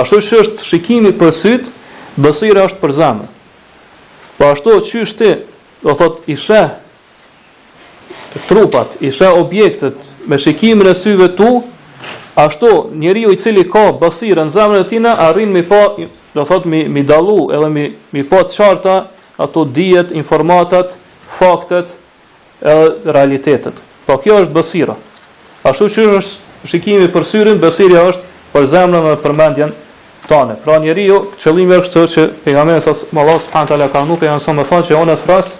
Ashtu 0.00 0.18
që 0.28 0.40
është 0.42 0.64
shikimi 0.66 1.12
për 1.20 1.30
sytë, 1.42 1.70
basira 2.24 2.64
është 2.66 2.80
për 2.82 2.94
zemë. 2.96 3.28
Po 4.38 4.48
ashtu 4.54 4.78
që 4.88 5.02
është 5.06 5.18
ti, 5.20 5.30
do 5.84 5.94
thot 5.94 6.26
i 6.26 6.34
trupat, 8.48 8.90
i 9.02 9.10
objektet 9.36 9.96
me 10.28 10.36
shikimin 10.38 10.86
e 10.90 10.94
syve 10.94 11.28
tu, 11.38 11.46
ashtu 12.36 12.68
njeriu 13.00 13.30
i 13.32 13.36
cili 13.40 13.64
ka 13.70 13.86
basira 14.00 14.44
në 14.44 14.50
zemrën 14.52 14.82
e 14.82 14.88
tij 14.90 15.00
na 15.00 15.14
arrin 15.30 15.50
me 15.54 15.62
pa, 15.70 15.80
do 16.34 16.44
thot 16.44 16.64
me 16.68 16.82
me 16.94 17.02
dallu 17.08 17.50
edhe 17.56 17.68
me 17.76 17.86
me 18.12 18.22
pa 18.30 18.42
çarta 18.48 18.96
ato 19.42 19.64
dijet, 19.64 20.12
informatat, 20.12 20.92
faktet, 21.38 21.86
edhe 22.62 22.90
realitetet. 23.12 23.74
Po 24.06 24.18
kjo 24.22 24.38
është 24.44 24.54
besira. 24.54 24.94
Ashtu 25.66 25.88
që 25.90 26.06
është 26.18 26.68
shikimi 26.70 27.10
për 27.12 27.24
syrin, 27.28 27.60
besiria 27.60 28.06
është 28.10 28.26
për 28.52 28.66
zemrën 28.72 29.04
dhe 29.04 29.14
për 29.22 29.34
mendjen 29.36 29.72
tane. 30.28 30.56
Pra 30.64 30.78
njeri 30.82 31.06
qëllimi 31.42 31.76
është 31.78 31.92
të 31.94 32.04
që 32.14 32.26
pejgamberi 32.44 32.82
sa 32.84 32.94
më 33.14 33.26
lasë 33.28 33.50
për 33.72 33.86
ka 33.92 34.04
nuk 34.08 34.22
e 34.24 34.30
janë 34.30 34.42
sa 34.46 34.52
më 34.56 34.64
thonë 34.70 34.86
që 34.88 34.98
onë 35.02 35.14
e 35.16 35.20
frasë 35.24 35.54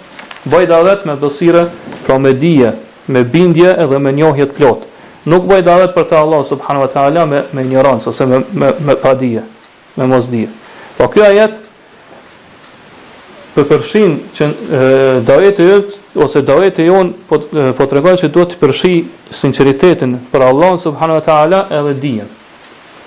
bëjda 0.51 0.79
vetë 0.87 1.07
me 1.09 1.15
besire, 1.21 1.65
pra 2.07 2.15
me 2.19 2.31
dije, 2.33 2.71
me 3.11 3.21
bindje 3.23 3.69
edhe 3.83 3.99
me 3.99 4.11
njohje 4.15 4.45
të 4.47 4.55
plotë. 4.57 4.83
Nuk 5.29 5.45
bëjda 5.51 5.73
vetë 5.83 5.93
për 5.95 6.05
të 6.09 6.15
Allah 6.19 6.39
subhanu 6.47 6.79
wa 6.83 6.87
ta'ala 6.93 7.25
me, 7.27 7.41
me 7.53 7.65
ignorancë 7.67 8.07
ose 8.09 8.25
me, 8.31 8.39
me, 8.53 8.69
me 8.79 8.95
dije, 9.19 9.43
me 9.99 10.07
mos 10.07 10.29
dije. 10.31 10.47
Po 10.97 11.09
kjo 11.11 11.23
ajet 11.27 11.57
përfërshin 13.55 14.11
që 14.35 14.47
dajet 15.25 15.59
jëtë, 15.63 15.97
ose 16.23 16.41
dajet 16.45 16.79
po, 17.29 17.37
e 17.37 17.71
po, 17.77 17.85
të 17.89 17.97
regojnë 17.99 18.21
që 18.23 18.29
do 18.35 18.43
të 18.49 18.57
përshi 18.61 18.93
sinceritetin 19.41 20.17
për 20.33 20.45
Allah 20.49 20.75
subhanu 20.83 21.17
wa 21.17 21.23
ta'ala 21.27 21.61
edhe 21.79 21.93
dijen. 22.03 22.29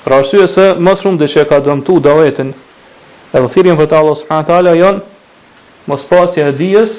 Pra 0.05 0.21
është 0.23 0.39
syë 0.41 0.51
se 0.57 0.67
mësë 0.87 1.05
shumë 1.07 1.21
dhe 1.23 1.29
që 1.33 1.43
e 1.45 1.49
ka 1.51 1.61
dëmtu 1.67 1.99
dajetin 2.07 2.53
edhe 3.37 3.49
thirjen 3.55 3.79
për 3.81 3.91
të 3.91 3.99
Allah 4.01 4.17
subhanu 4.23 4.41
wa 4.43 4.49
ta'ala 4.51 4.77
janë 4.79 5.91
mësë 5.93 6.09
pasja 6.11 6.49
e 6.51 6.57
dijes, 6.59 6.97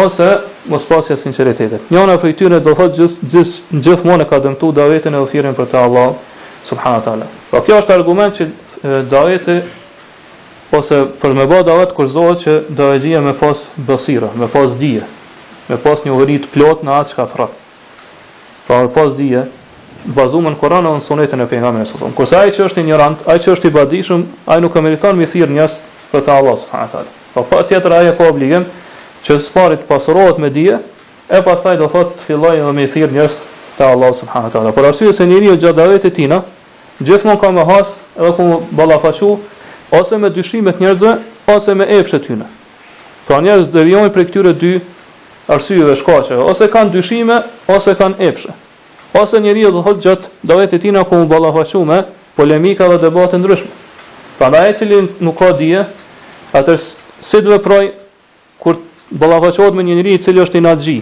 ose 0.00 0.28
mësë 0.72 0.88
pasja 0.90 1.16
sinceritetit. 1.20 1.88
Njona 1.92 2.18
për 2.20 2.32
i 2.32 2.36
tyre 2.40 2.58
do 2.64 2.74
thotë 2.76 3.08
gjithë 3.20 3.72
gjith, 3.74 4.04
e 4.04 4.28
ka 4.30 4.42
dëmtu 4.44 4.72
dajetin 4.80 5.16
edhe 5.18 5.30
thirjen 5.34 5.54
për 5.56 5.70
të 5.72 5.80
Allah 5.86 6.12
subhanu 6.68 6.98
wa 7.00 7.04
ta'ala. 7.08 7.26
Pra 7.50 7.60
kjo 7.64 7.80
është 7.84 7.94
argument 8.00 8.38
që 8.40 9.04
dajetin 9.12 9.60
ose 10.72 11.00
për 11.20 11.34
me 11.36 11.44
bë 11.50 11.64
davet 11.66 11.92
kurzohet 11.96 12.40
që 12.44 12.54
do 12.70 12.92
dëgjia 12.94 13.20
me 13.24 13.32
pas 13.36 13.66
basira, 13.76 14.30
me 14.36 14.48
pas 14.48 14.72
dije, 14.78 15.04
me 15.68 15.76
pas 15.82 16.04
një 16.04 16.12
uhri 16.12 16.38
të 16.42 16.52
plot 16.54 16.84
në 16.86 16.94
atë 16.96 17.12
çka 17.12 17.26
thrat. 17.32 17.52
Pra 18.66 18.80
me 18.84 18.88
pas 18.94 19.12
dije, 19.18 19.44
bazuar 20.16 20.46
në 20.52 20.56
Kur'an 20.60 20.86
ose 20.88 21.02
në 21.02 21.06
Sunetën 21.06 21.42
e 21.44 21.48
pejgamberit 21.50 21.88
sa 21.88 22.00
thonë. 22.00 22.14
Kurse 22.16 22.38
ai 22.38 22.52
që 22.54 22.64
është 22.68 22.84
ignorant, 22.84 23.20
ai 23.28 23.38
që 23.38 23.52
është 23.54 23.68
i 23.70 23.74
badishëm, 23.74 24.24
ai 24.46 24.60
nuk 24.64 24.76
e 24.76 24.82
meriton 24.84 25.16
mi 25.18 25.26
thirr 25.26 25.52
njerëz 25.52 25.76
për 26.12 26.24
të 26.26 26.32
Allah 26.34 26.58
subhanahu 26.62 26.92
taala. 26.92 27.12
Po 27.34 27.44
pa 27.50 27.62
tjetër 27.64 27.92
ai 27.98 28.12
ka 28.16 28.28
obligim 28.28 28.64
që 29.24 29.38
sparit 29.40 29.84
pasurohet 29.88 30.38
me 30.38 30.50
dije, 30.50 30.78
e 31.28 31.40
pastaj 31.44 31.76
do 31.80 31.88
thotë 31.88 32.18
të 32.18 32.26
fillojë 32.28 32.60
edhe 32.62 32.72
me 32.76 32.86
thirr 32.88 33.12
njerëz 33.16 33.38
te 33.78 33.84
Allah 33.88 34.12
subhanahu 34.14 34.52
taala. 34.52 34.72
Por 34.72 34.84
arsye 34.90 35.12
se 35.12 35.26
njeriu 35.26 35.56
gjatë 35.56 35.76
davet 35.80 36.04
e 36.04 36.10
tina, 36.12 36.40
gjithmonë 37.00 37.40
ka 37.40 37.50
me 37.50 37.64
has 37.70 37.96
edhe 38.18 38.32
ku 38.36 38.46
ballafaqu 38.76 39.32
ose 40.00 40.16
me 40.18 40.30
dyshimet 40.30 40.80
njerëzve, 40.80 41.12
ose 41.46 41.74
me 41.74 41.86
epshet 41.98 42.26
tyne. 42.26 42.48
Pra 43.28 43.40
njerëz 43.44 43.70
devijojnë 43.72 44.12
prej 44.12 44.26
këtyre 44.30 44.52
dy 44.58 44.72
arsyeve 45.52 45.94
shkaqeve, 46.00 46.42
ose 46.50 46.68
kanë 46.72 46.92
dyshime, 46.98 47.38
ose 47.70 47.94
kanë 47.98 48.20
epshe. 48.28 48.52
Ose 49.14 49.40
njeriu 49.40 49.70
do 49.72 49.82
thotë 49.86 50.02
gjatë 50.04 50.32
dohet 50.50 50.74
e 50.74 50.80
tina 50.82 51.04
ku 51.06 51.20
mballafaqu 51.22 51.84
me 51.86 52.00
polemika 52.36 52.88
dhe 52.90 52.98
debate 53.04 53.38
ndryshme. 53.38 53.70
Prandaj 54.38 54.72
ai 54.72 54.74
që 54.74 55.02
nuk 55.22 55.38
ka 55.38 55.52
dije, 55.60 55.84
atë 56.58 56.74
si 56.80 57.40
duhet 57.42 57.60
veproj 57.60 57.92
kur 58.62 58.80
ballafaqohet 59.14 59.76
me 59.78 59.84
një 59.86 60.00
njerëz 60.00 60.18
i 60.18 60.22
cili 60.26 60.42
është 60.42 60.58
i 60.60 60.64
naxhi. 60.66 60.98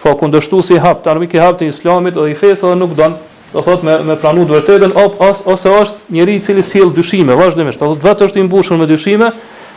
Po 0.00 0.14
kundërshtu 0.16 0.62
si 0.64 0.78
hap, 0.80 1.02
tarmik 1.04 1.34
i 1.36 1.42
hap 1.42 1.58
të 1.60 1.68
islamit 1.74 2.14
dhe 2.16 2.30
i 2.32 2.38
fesë 2.40 2.70
dhe 2.70 2.78
nuk 2.80 2.94
donë 2.96 3.18
do 3.52 3.60
thot 3.62 3.82
me 3.82 3.96
me 4.04 4.14
pranu 4.16 4.44
të 4.46 4.54
vërtetën 4.60 4.92
op 5.04 5.16
as 5.26 5.40
ose 5.50 5.68
është 5.80 6.12
njeriu 6.14 6.38
i 6.38 6.42
cili 6.44 6.62
sjell 6.62 6.92
dyshime 6.94 7.34
vazhdimisht 7.38 7.80
do 7.80 7.88
thot 7.90 8.04
vetë 8.06 8.28
është 8.28 8.38
i 8.38 8.44
mbushur 8.46 8.78
me 8.78 8.86
dyshime 8.86 9.30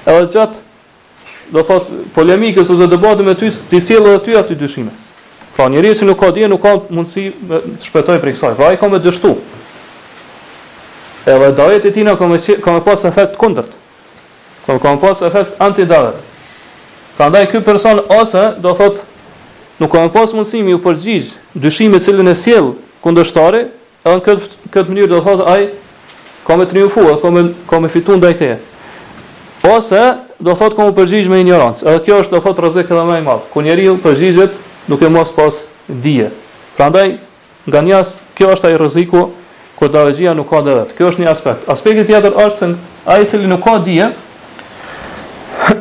edhe 0.06 0.28
gjatë 0.36 1.50
do 1.56 1.64
thot 1.66 1.90
polemikës 2.16 2.70
ose 2.70 2.88
debatit 2.92 3.26
me 3.26 3.34
ty 3.40 3.50
ti 3.70 3.82
sjell 3.82 4.06
edhe 4.12 4.20
ty 4.28 4.38
aty 4.38 4.60
dyshime 4.60 4.94
pra 5.56 5.68
njeriu 5.74 5.96
që 5.98 6.06
nuk 6.10 6.20
ka 6.22 6.32
dije 6.32 6.50
nuk 6.50 6.62
ka 6.62 6.76
mundësi 6.94 7.26
me, 7.50 7.62
të 7.80 7.90
shpëtoj 7.90 8.20
prej 8.22 8.36
kësaj 8.38 8.54
vaj 8.62 8.78
pra, 8.78 8.78
ka 8.84 8.90
me 8.94 9.00
dështu 9.08 9.34
edhe 11.34 11.52
dajet 11.58 11.86
e 11.90 11.94
tina 11.98 12.14
ka 12.18 12.30
me, 12.30 12.38
ka 12.62 12.78
me 12.78 12.84
pas 12.86 13.06
efekt 13.10 13.40
kundërt 13.42 13.74
ka 14.68 14.78
me, 14.78 15.00
pas 15.02 15.22
efekt 15.28 15.58
antidavet 15.62 16.22
pra 17.18 17.32
ndaj 17.34 17.50
këj 17.54 17.66
person 17.66 18.06
ose 18.22 18.48
do 18.62 18.78
thot 18.78 19.02
nuk 19.82 19.90
ka 19.96 20.02
me 20.06 20.14
pas 20.14 20.30
mundësi 20.38 20.62
mi 20.62 20.78
u 20.78 20.82
përgjigj 20.86 21.34
dyshime 21.66 21.98
cilën 22.06 22.30
e 22.30 22.38
sjell 22.46 22.76
kundështari, 23.04 23.66
edhe 24.08 24.16
në 24.20 24.24
këtë, 24.24 24.54
këtë 24.72 24.92
mënyrë 24.94 25.12
do 25.12 25.20
thotë 25.26 25.48
ai 25.54 25.64
ka 26.48 26.56
më 26.60 26.70
triumfuar, 26.72 27.18
ka 27.22 27.30
më 27.36 27.42
ka 27.70 27.82
më 27.84 27.92
fituar 27.94 28.20
ndaj 28.20 28.34
teje. 28.40 28.58
Ose 29.76 30.02
do 30.44 30.56
thotë 30.60 30.76
ka 30.80 30.88
më 30.88 30.96
përgjigj 31.02 31.30
me 31.32 31.42
ignorancë. 31.44 31.88
Edhe 31.90 32.02
kjo 32.08 32.22
është 32.24 32.36
do 32.38 32.42
thotë 32.48 32.64
rrezik 32.66 32.92
edhe 32.92 33.06
më 33.10 33.20
i 33.22 33.26
madh. 33.28 33.46
Ku 33.52 33.62
njeriu 33.64 33.96
përgjigjet 34.04 34.56
duke 34.92 35.10
mos 35.16 35.32
pas 35.36 35.60
dije. 35.88 36.32
Prandaj 36.80 37.14
nga 37.72 37.80
një 37.86 37.94
as 38.00 38.10
kjo 38.40 38.50
është 38.56 38.72
ai 38.72 38.80
rreziku 38.82 39.22
kur 39.80 39.92
dallëgjia 39.94 40.36
nuk 40.40 40.48
ka 40.52 40.60
dhe 40.66 40.74
vetë. 40.80 40.96
Kjo 40.98 41.12
është 41.12 41.22
një 41.24 41.32
aspekt. 41.36 41.62
Aspekti 41.74 42.04
tjetër 42.10 42.36
është 42.48 42.60
se 42.60 42.74
ai 43.12 43.22
i 43.26 43.30
cili 43.30 43.48
nuk 43.52 43.64
ka 43.68 43.78
dije 43.88 44.10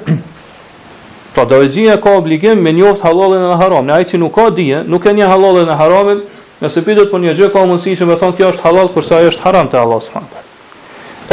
Po 1.35 1.42
dallëgjia 1.50 1.98
ka 2.02 2.14
obligim 2.20 2.62
me 2.62 2.72
njoft 2.76 3.02
hallollën 3.06 3.50
e 3.50 3.58
haramit. 3.62 3.90
Ai 3.96 4.04
që 4.06 4.22
nuk 4.22 4.35
ka 4.38 4.50
dije, 4.54 4.85
nuk 4.87 5.06
e 5.06 5.12
njeh 5.16 5.28
hallollën 5.32 5.70
e 5.70 5.76
haramit, 5.80 6.20
Nëse 6.62 6.79
pyetet 6.87 7.09
për 7.09 7.11
po 7.11 7.18
një 7.18 7.33
gjë 7.35 7.46
ka 7.57 7.62
mundësi 7.66 7.92
që 7.98 8.07
më 8.07 8.16
thon 8.20 8.35
kjo 8.38 8.48
është 8.53 8.62
halal 8.68 8.90
kurse 8.94 9.14
ajo 9.16 9.31
është 9.33 9.42
haram 9.46 9.68
te 9.72 9.79
Allah 9.81 9.98
subhanahu. 10.03 10.42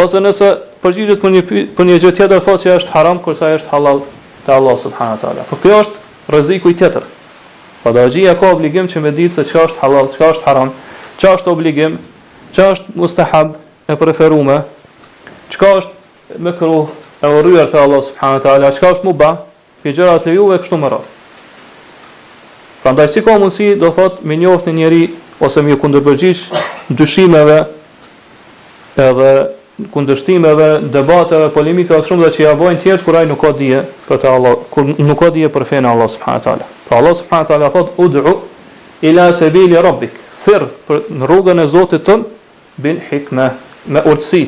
Ose 0.04 0.22
nëse 0.26 0.48
përgjigjet 0.82 1.20
për 1.22 1.34
një 1.36 1.44
për 1.78 1.88
një 1.90 1.98
gjë 2.02 2.12
tjetër 2.18 2.42
thotë 2.46 2.64
që 2.64 2.72
është 2.80 2.94
haram 2.96 3.20
kurse 3.26 3.44
ajo 3.46 3.60
është 3.60 3.70
halal 3.76 4.00
te 4.46 4.56
Allah 4.56 4.78
subhanahu 4.86 5.22
taala. 5.24 5.44
Po 5.52 5.60
kjo 5.62 5.78
është 5.84 6.34
rreziku 6.34 6.74
i 6.74 6.78
tjetër. 6.82 7.06
Po 7.84 7.94
ka 8.42 8.50
obligim 8.56 8.88
që 8.90 9.02
me 9.06 9.12
ditë 9.20 9.36
se 9.36 9.46
çka 9.52 9.68
është 9.68 9.80
halal, 9.84 10.10
çka 10.16 10.32
është 10.34 10.44
haram, 10.50 10.68
çka 11.20 11.36
është 11.38 11.50
obligim, 11.54 12.00
çka 12.54 12.66
është 12.72 12.96
mustahab 12.98 13.50
e 13.88 13.94
preferuar, 14.02 14.66
çka 15.54 15.68
është 15.78 15.94
mëkruh 16.40 16.90
e 17.26 17.34
urryer 17.38 17.70
te 17.70 17.78
Allah 17.86 18.02
subhanahu 18.10 18.42
taala, 18.48 18.74
çka 18.78 18.88
është 18.96 19.06
mubah, 19.08 19.46
kjo 19.84 19.92
gjëra 19.94 20.18
të 20.26 20.34
kështu 20.66 20.82
më 20.82 20.90
Prandaj 22.82 23.10
si 23.12 23.22
ka 23.22 23.34
mundësi 23.36 23.74
do 23.76 23.92
thot 23.92 24.22
me 24.24 24.38
njohë 24.40 24.72
një 24.72 24.74
njeri 24.78 25.00
ose 25.44 25.62
me 25.64 25.76
kundërpërgjigj 25.80 26.46
dyshimeve 27.00 27.58
edhe 29.00 29.32
kundërshtimeve, 29.94 30.66
debateve, 30.92 31.46
polemikave 31.56 32.04
shumë 32.08 32.26
dhe 32.26 32.30
që 32.36 32.42
ja 32.44 32.54
bojnë 32.60 32.82
tjerë 32.84 33.04
kur 33.06 33.16
ai 33.16 33.26
nuk 33.30 33.40
ka 33.40 33.54
dije 33.60 33.84
për 34.08 34.18
të 34.20 34.28
Allah, 34.32 34.56
kur 34.74 34.90
nuk 35.08 35.20
ka 35.22 35.30
dije 35.32 35.48
për 35.54 35.66
fen 35.70 35.86
Allah 35.88 36.10
subhanahu 36.12 36.44
teala. 36.44 36.68
Pra 36.88 36.98
Allah 36.98 37.16
subhanahu 37.16 37.48
teala 37.48 37.70
thot 37.72 37.94
ud'u 38.04 38.34
ila 39.12 39.30
sabili 39.34 39.80
rabbik, 39.86 40.18
thirr 40.44 40.66
për 40.88 41.06
në 41.16 41.30
rrugën 41.32 41.64
e 41.64 41.68
Zotit 41.72 42.04
tën 42.10 42.26
bin 42.84 43.00
hikme, 43.10 43.50
me 43.88 44.04
urtësi. 44.12 44.46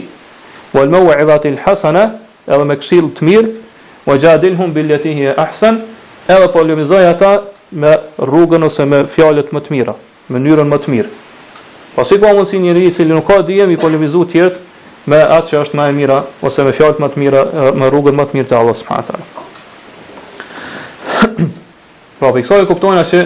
Wal 0.75 0.91
maw'izati 0.97 1.53
al 1.55 1.61
hasana, 1.63 2.03
edhe 2.47 2.67
me 2.67 2.75
këshill 2.83 3.07
të 3.15 3.29
mirë, 3.29 3.53
wajadilhum 4.09 4.73
billati 4.75 5.15
hiya 5.15 5.37
ahsan, 5.47 5.79
edhe 6.27 6.51
polemizoj 6.51 7.07
ata 7.13 7.35
me 7.71 7.95
rrugën 8.17 8.63
ose 8.63 8.83
me 8.85 9.05
fjalët 9.07 9.51
më 9.55 9.61
të 9.63 9.71
mira, 9.71 9.93
mënyrën 10.31 10.67
më 10.69 10.77
të 10.83 10.91
mirë. 10.93 11.11
Pasi 11.95 12.17
ka 12.19 12.31
mundësi 12.35 12.59
njëri 12.59 12.85
i 12.87 12.91
cili 12.95 13.13
nuk 13.15 13.27
ka 13.27 13.41
dije 13.47 13.67
i 13.71 13.77
polemizu 13.79 14.25
të 14.25 14.31
tjerë 14.31 15.07
me 15.11 15.17
atë 15.21 15.49
që 15.49 15.57
është 15.61 15.77
më 15.79 15.87
e 15.91 15.95
mira 15.95 16.17
ose 16.45 16.63
me 16.67 16.73
fjalët 16.75 16.99
më 17.03 17.09
të 17.11 17.19
mira, 17.23 17.41
me 17.75 17.89
rrugën 17.89 18.15
më 18.17 18.25
të 18.27 18.37
mirë 18.37 18.49
të 18.51 18.57
Allahut 18.59 18.77
subhanahu 18.77 19.17
wa 19.17 19.47
Pra 22.21 22.29
për 22.35 22.43
kësaj 22.43 22.67
kuptojnë 22.69 23.03
se 23.09 23.21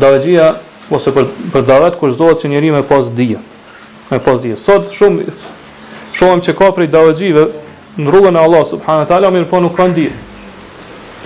davëgjia 0.00 0.48
ose 0.94 1.12
për 1.12 1.26
për 1.52 1.94
kur 2.00 2.12
zdohet 2.14 2.40
që 2.42 2.48
njeriu 2.54 2.74
me 2.74 2.82
pas 2.82 3.10
dije. 3.10 3.38
Me 4.10 4.18
pas 4.18 4.40
dije. 4.42 4.56
Sot 4.56 4.88
shumë 4.90 5.32
shohim 6.16 6.40
që 6.42 6.54
ka 6.56 6.72
prej 6.72 6.88
davëgjive 6.88 7.44
në 7.98 8.08
rrugën 8.08 8.36
e 8.36 8.40
Allah 8.40 8.64
subhanahu 8.66 9.04
wa 9.04 9.08
taala, 9.10 9.30
mirë 9.30 9.48
po 9.50 9.60
nuk 9.60 9.76
kanë 9.76 9.94
dije. 9.94 10.14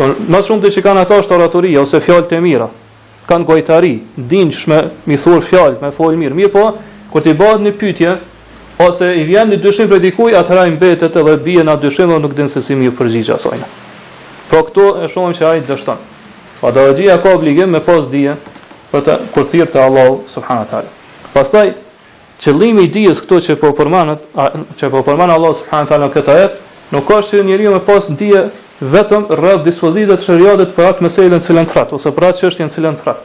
Më 0.00 0.38
shumë 0.46 0.64
të 0.64 0.70
që 0.72 0.82
kanë 0.86 1.00
ata 1.04 1.18
është 1.20 1.34
oratoria 1.36 1.82
ose 1.84 1.98
fjalët 2.00 2.30
e 2.32 2.38
mira. 2.40 2.68
Kanë 3.28 3.44
gojtari, 3.46 3.92
dinjshme, 4.16 4.78
mi 5.06 5.18
thur 5.20 5.42
fjalë, 5.44 5.76
me 5.82 5.90
fol 5.92 6.16
mirë. 6.18 6.36
Mirë 6.38 6.52
po, 6.54 6.62
kur 7.12 7.24
ti 7.26 7.34
bëhet 7.36 7.60
një 7.66 7.72
pyetje 7.80 8.14
ose 8.82 9.10
i 9.20 9.26
vjen 9.28 9.52
një 9.52 9.58
dyshim 9.62 9.90
për 9.92 10.00
dikujt, 10.06 10.38
atëra 10.38 10.64
i 10.66 10.72
mbetet 10.78 11.18
edhe 11.20 11.34
bie 11.44 11.60
në 11.64 11.76
dyshim 11.84 12.08
dhe 12.10 12.18
nuk 12.24 12.32
din 12.38 12.48
se 12.48 12.62
si 12.64 12.74
mi 12.74 12.88
përgjigj 12.98 13.34
asaj. 13.36 13.60
Po 14.48 14.62
këto 14.66 14.88
e 15.04 15.12
shohim 15.12 15.36
që 15.36 15.46
ai 15.50 15.60
dështon. 15.68 16.00
Po 16.62 16.72
dorëgjia 16.74 17.18
ka 17.22 17.36
obligim 17.36 17.70
me 17.76 17.84
pas 17.84 18.08
dije 18.10 18.38
për 18.92 19.04
të 19.06 19.20
kur 19.36 19.46
thirr 19.52 19.70
te 19.74 19.80
Allahu 19.84 20.22
subhanahu 20.32 20.70
teala. 20.72 20.90
Pastaj 21.36 21.68
qëllimi 22.42 22.88
i 22.88 22.90
dijes 22.96 23.20
këto 23.24 23.38
që 23.44 23.60
po 23.60 23.74
përmanat, 23.80 24.24
që 24.78 24.88
po 24.92 25.04
përmanat 25.06 25.36
Allahu 25.36 25.60
subhanahu 25.60 25.92
teala 25.92 26.08
këtë 26.16 26.34
ajet, 26.38 26.58
nuk 26.92 27.06
ka 27.08 27.22
si 27.22 27.42
njeriu 27.42 27.70
me 27.70 27.80
pas 27.84 28.08
ndije 28.08 28.48
vetëm 28.94 29.24
rreth 29.36 29.64
dispozitave 29.64 30.18
të 30.20 30.22
shariatit 30.26 30.72
për 30.76 30.88
atë 30.90 31.04
meselën 31.06 31.42
që 31.46 31.54
lën 31.56 31.68
trat 31.72 31.92
ose 31.96 32.10
për 32.16 32.26
atë 32.28 32.38
çështjen 32.42 32.70
që 32.74 32.82
lën 32.84 32.96
trat. 33.00 33.18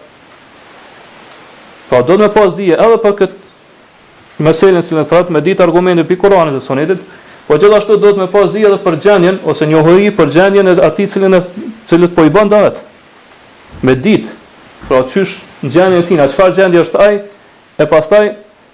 Po 1.89 2.01
do 2.07 2.15
të 2.17 2.21
më 2.23 2.29
pas 2.37 2.55
dije 2.59 2.77
edhe 2.85 2.97
për 3.05 3.13
këtë 3.19 4.45
meselën 4.47 4.83
që 4.87 4.97
lën 4.97 5.09
trat 5.09 5.29
me 5.33 5.41
ditë 5.45 5.63
argumente 5.67 6.05
pikë 6.09 6.23
Kur'anit 6.23 6.55
dhe 6.55 6.61
Sunetit, 6.67 6.99
po 7.47 7.57
gjithashtu 7.59 7.97
do 8.03 8.11
të 8.13 8.21
më 8.23 8.27
pas 8.35 8.51
dije 8.55 8.69
edhe 8.71 8.79
për 8.85 8.97
gjendjen 9.03 9.37
ose 9.51 9.67
njohuri 9.71 10.11
për 10.17 10.31
gjendjen 10.35 10.71
e 10.71 10.75
atij 10.89 11.09
cilën 11.13 11.35
e 11.37 11.41
cilët 11.89 12.15
po 12.15 12.23
i 12.27 12.31
bën 12.37 12.49
dëvet. 12.53 12.77
Me 13.85 13.93
ditë, 14.05 14.29
pra 14.87 15.03
çysh 15.11 15.35
gjendja 15.61 15.99
e 15.99 16.05
tij, 16.07 16.21
çfarë 16.33 16.55
gjendje 16.57 16.85
është 16.85 17.03
ai? 17.07 17.15
E 17.83 17.85
pastaj 17.85 18.25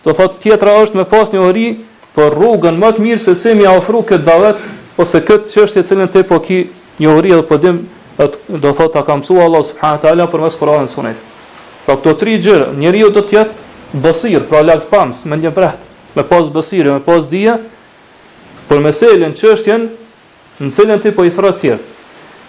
do 0.05 0.13
thotë 0.17 0.41
tjetra 0.43 0.77
është 0.85 0.97
me 1.01 1.05
pas 1.11 1.33
njohuri 1.33 1.67
për 2.15 2.31
rrugën 2.37 2.75
më 2.83 2.89
të 2.95 3.01
mirë 3.01 3.21
se 3.23 3.33
si 3.41 3.55
më 3.57 3.65
ofruket 3.79 4.21
davet 4.27 4.59
ose 4.97 5.19
këtë 5.25 5.49
çështje 5.53 5.83
që 5.89 6.05
ti 6.13 6.23
po 6.29 6.37
ki 6.45 6.57
një 7.01 7.13
uri 7.17 7.31
edhe 7.33 7.45
po 7.49 7.57
dim 7.63 7.77
të 8.17 8.27
do 8.61 8.71
thotë 8.77 8.91
ta 8.93 9.01
ka 9.07 9.15
mësua 9.19 9.45
Allah 9.47 9.63
subhanahu 9.69 10.01
teala 10.03 10.27
përmes 10.31 10.57
Kur'anit 10.59 10.93
dhe 10.97 11.13
Po 11.85 11.95
këto 11.97 12.13
tre 12.15 12.37
gjëra, 12.39 12.69
njeriu 12.79 13.09
do 13.11 13.19
të 13.19 13.33
jetë 13.35 13.99
bosir, 14.03 14.43
pra 14.47 14.61
lart 14.63 14.85
pamës, 14.87 15.25
me 15.27 15.35
një 15.35 15.49
breth, 15.51 15.81
me 16.15 16.23
pas 16.23 16.45
bosirë, 16.55 16.93
me 16.93 17.01
pas 17.03 17.25
dije 17.27 17.57
për 18.69 18.79
meselen 18.85 19.33
çështjen 19.35 19.89
në 20.63 20.69
cilën 20.71 21.01
ti 21.03 21.11
po 21.11 21.25
i 21.27 21.31
throt 21.35 21.59
ti. 21.59 21.73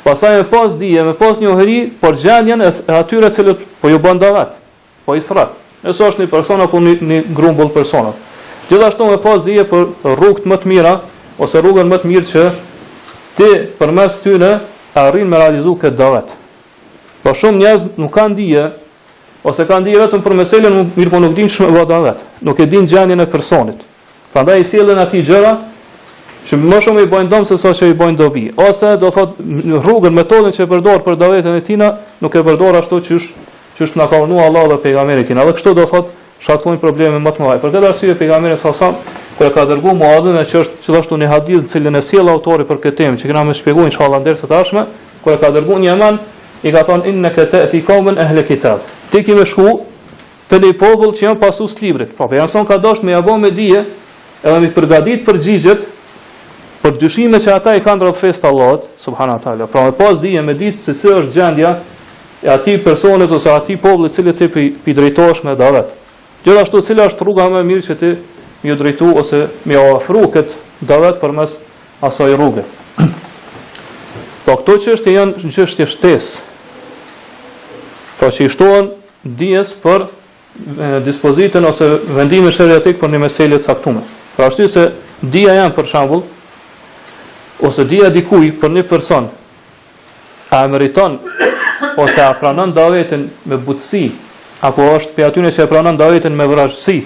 Pastaj 0.04 0.36
me 0.36 0.44
pas 0.52 0.76
dije, 0.78 1.02
me 1.02 1.16
pas 1.18 1.40
një 1.42 1.50
uri, 1.50 1.76
por 2.00 2.14
gjendjen 2.14 2.62
e 2.62 2.70
atyre 2.94 3.30
që 3.34 3.56
po 3.82 3.90
ju 3.90 3.98
bën 4.04 4.22
davat, 4.22 4.54
po 5.04 5.16
i 5.18 5.24
throt. 5.26 5.56
Nëse 5.82 6.06
është 6.06 6.22
një 6.22 6.30
person 6.30 6.62
apo 6.62 6.78
një, 6.78 6.94
një 7.02 7.18
grumbull 7.34 7.74
personat. 7.74 8.14
Gjithashtu 8.68 9.10
me 9.10 9.18
pas 9.18 9.42
dije 9.44 9.66
për 9.66 10.14
rrugët 10.14 10.46
më 10.46 10.62
të 10.62 10.70
mira, 10.70 10.94
ose 11.40 11.58
rrugën 11.60 11.88
më 11.90 11.98
të 12.02 12.10
mirë 12.10 12.28
që 12.32 12.42
ti 13.38 13.48
përmes 13.80 14.20
ty 14.22 14.36
në 14.40 14.50
arrin 15.06 15.28
me 15.30 15.40
realizu 15.40 15.74
këtë 15.80 15.98
dëvet. 15.98 16.34
Po 17.24 17.34
shumë 17.34 17.60
njerëz 17.62 17.86
nuk 17.98 18.12
kanë 18.14 18.36
dije 18.38 18.64
ose 19.44 19.66
kanë 19.68 19.84
dije 19.88 20.02
vetëm 20.04 20.22
për 20.24 20.36
meselen, 20.38 20.78
mirë 20.96 21.10
po 21.12 21.20
nuk 21.20 21.34
dinë 21.36 21.52
shumë 21.52 21.76
vë 21.78 21.86
dëvet. 21.90 22.22
Nuk 22.46 22.60
e 22.60 22.66
dinë 22.70 22.90
gjendjen 22.92 23.24
e 23.24 23.30
personit. 23.32 23.80
Prandaj 24.34 24.62
i 24.62 24.68
sjellën 24.70 25.00
aty 25.02 25.24
gjëra 25.26 25.54
që 26.48 26.58
më 26.60 26.80
shumë 26.84 27.04
i 27.06 27.10
bojnë 27.10 27.30
dëm 27.32 27.46
se 27.48 27.58
sa 27.58 27.72
që 27.74 27.88
i 27.90 27.94
bojnë 27.98 28.18
dobi. 28.20 28.44
Ose 28.60 28.94
do 29.00 29.10
thot 29.10 29.38
rrugën, 29.40 30.12
metodën 30.14 30.52
që 30.54 30.66
e 30.66 30.70
përdor 30.70 31.02
për 31.06 31.16
dëvetën 31.22 31.58
e 31.58 31.62
tina, 31.66 31.88
nuk 32.22 32.34
e 32.36 32.42
përdor 32.46 32.78
ashtu 32.80 33.00
që 33.08 33.16
është 33.20 33.50
që 33.74 33.82
është 33.82 33.98
na 33.98 34.04
ka 34.06 34.20
vënë 34.22 34.36
Allahu 34.38 34.68
dhe 34.70 34.76
pejgamberi 34.84 35.24
kin. 35.26 35.40
Dhe 35.40 35.52
kështu 35.56 35.72
do 35.74 35.86
thot 35.90 36.10
shkaktojnë 36.44 36.80
probleme 36.82 37.20
më 37.24 37.32
të 37.32 37.40
mëdha. 37.40 37.60
Për 37.62 37.72
këtë 37.72 37.90
arsye 37.90 38.14
pejgamberi 38.20 38.58
sa 38.60 38.74
sa 38.80 38.90
kur 39.38 39.50
ka 39.50 39.64
dërguar 39.66 39.96
muadhin 39.98 40.36
që 40.46 40.60
është 40.60 40.82
gjithashtu 40.84 41.16
në 41.18 41.28
hadith 41.32 41.62
në 41.64 41.70
cilën 41.72 41.96
e 41.98 42.02
sjell 42.06 42.28
autori 42.30 42.66
për 42.68 42.78
këtë 42.82 42.98
temë, 42.98 43.20
që 43.22 43.30
kemi 43.30 43.50
më 43.50 43.56
shpjeguar 43.60 43.88
inshallah 43.88 44.20
deri 44.24 44.36
së 44.38 44.50
tashme, 44.52 44.84
kur 45.24 45.40
ka 45.42 45.48
dërguar 45.56 45.80
një 45.82 45.90
eman, 45.96 46.20
i 46.62 46.70
ka 46.72 46.84
thonë 46.86 47.08
inna 47.12 47.32
ka 47.34 47.46
ta'ti 47.50 47.80
qawman 47.86 48.20
ahli 48.24 48.44
kitab. 48.50 48.84
Ti 49.10 49.24
ke 49.26 49.34
më 49.40 49.46
shku 49.50 49.72
te 50.50 50.60
një 50.62 50.76
popull 50.78 51.14
që 51.16 51.26
janë 51.28 51.40
pasus 51.42 51.74
të 51.78 51.86
librit. 51.86 52.12
Po 52.14 52.28
pra, 52.30 52.44
pejgamberi 52.46 52.70
ka 52.70 52.78
dashur 52.88 53.06
me 53.08 53.16
ja 53.16 53.24
me 53.42 53.50
dije 53.58 53.80
edhe 54.44 54.60
me 54.62 54.70
përgatit 54.76 55.24
për 55.26 55.40
xhixhet 55.44 55.82
për 56.82 56.98
dyshime 57.02 57.40
që 57.42 57.54
ata 57.56 57.72
i 57.72 57.80
kanë 57.86 58.04
rreth 58.06 58.20
fest 58.22 58.44
Allahut 58.44 58.84
subhanahu 59.02 59.40
teala. 59.42 59.66
Pra 59.66 59.90
pas 59.96 60.20
dije 60.22 60.42
me 60.46 60.52
ditë 60.54 60.84
se 60.86 60.92
çfarë 61.00 61.24
është 61.26 61.36
gjendja 61.40 61.74
e 62.46 62.54
atij 62.54 62.78
personi 62.86 63.26
ose 63.34 63.48
atij 63.50 63.80
populli 63.82 64.12
i 64.12 64.12
cili 64.14 64.34
ti 64.38 64.48
pi, 64.48 64.64
pi 64.84 64.92
drejtohesh 64.94 65.42
me 65.44 65.56
darat. 65.56 66.03
Gjithashtu 66.44 66.80
cila 66.84 67.06
është 67.08 67.24
rruga 67.24 67.44
më 67.52 67.60
e 67.64 67.68
mirë 67.70 67.84
që 67.86 67.94
ti 68.00 68.08
më 68.68 68.74
drejtu 68.80 69.10
ose 69.20 69.38
më 69.70 69.76
ofru 69.94 70.26
kët 70.34 70.52
davet 70.90 71.16
përmes 71.20 71.54
asaj 72.08 72.34
rruge. 72.36 72.64
Po 74.44 74.56
këto 74.60 74.74
çështje 74.84 75.14
janë 75.16 75.48
çështje 75.54 75.86
shtesë. 75.94 76.42
Pra 78.18 78.28
po 78.28 78.34
që 78.36 78.44
i 78.44 78.50
shtohen 78.52 78.90
dijes 79.40 79.72
për 79.84 80.04
dispozitën 81.06 81.64
ose 81.70 81.88
vendimin 82.16 82.52
shëriatik 82.54 83.00
për 83.00 83.10
një 83.14 83.22
meselje 83.24 83.58
të 83.62 83.66
caktume. 83.72 84.04
Pra 84.36 84.50
ashtu 84.52 84.68
se 84.68 84.84
dija 85.34 85.56
janë 85.62 85.74
për 85.78 85.88
shambull, 85.92 86.22
ose 87.68 87.88
dija 87.90 88.12
dikuj 88.14 88.52
për 88.62 88.76
një 88.76 88.84
person, 88.92 89.30
a 90.54 90.60
e 90.66 90.70
meriton, 90.74 91.16
ose 92.04 92.20
a 92.22 92.30
pranon 92.38 92.76
davetin 92.76 93.26
me 93.50 93.58
butësi 93.66 94.04
apo 94.64 94.84
është 94.96 95.12
për 95.16 95.26
atyne 95.28 95.50
që 95.52 95.64
e 95.64 95.68
pranën 95.72 95.98
davetin 96.00 96.36
me 96.38 96.46
vrashësi, 96.48 97.00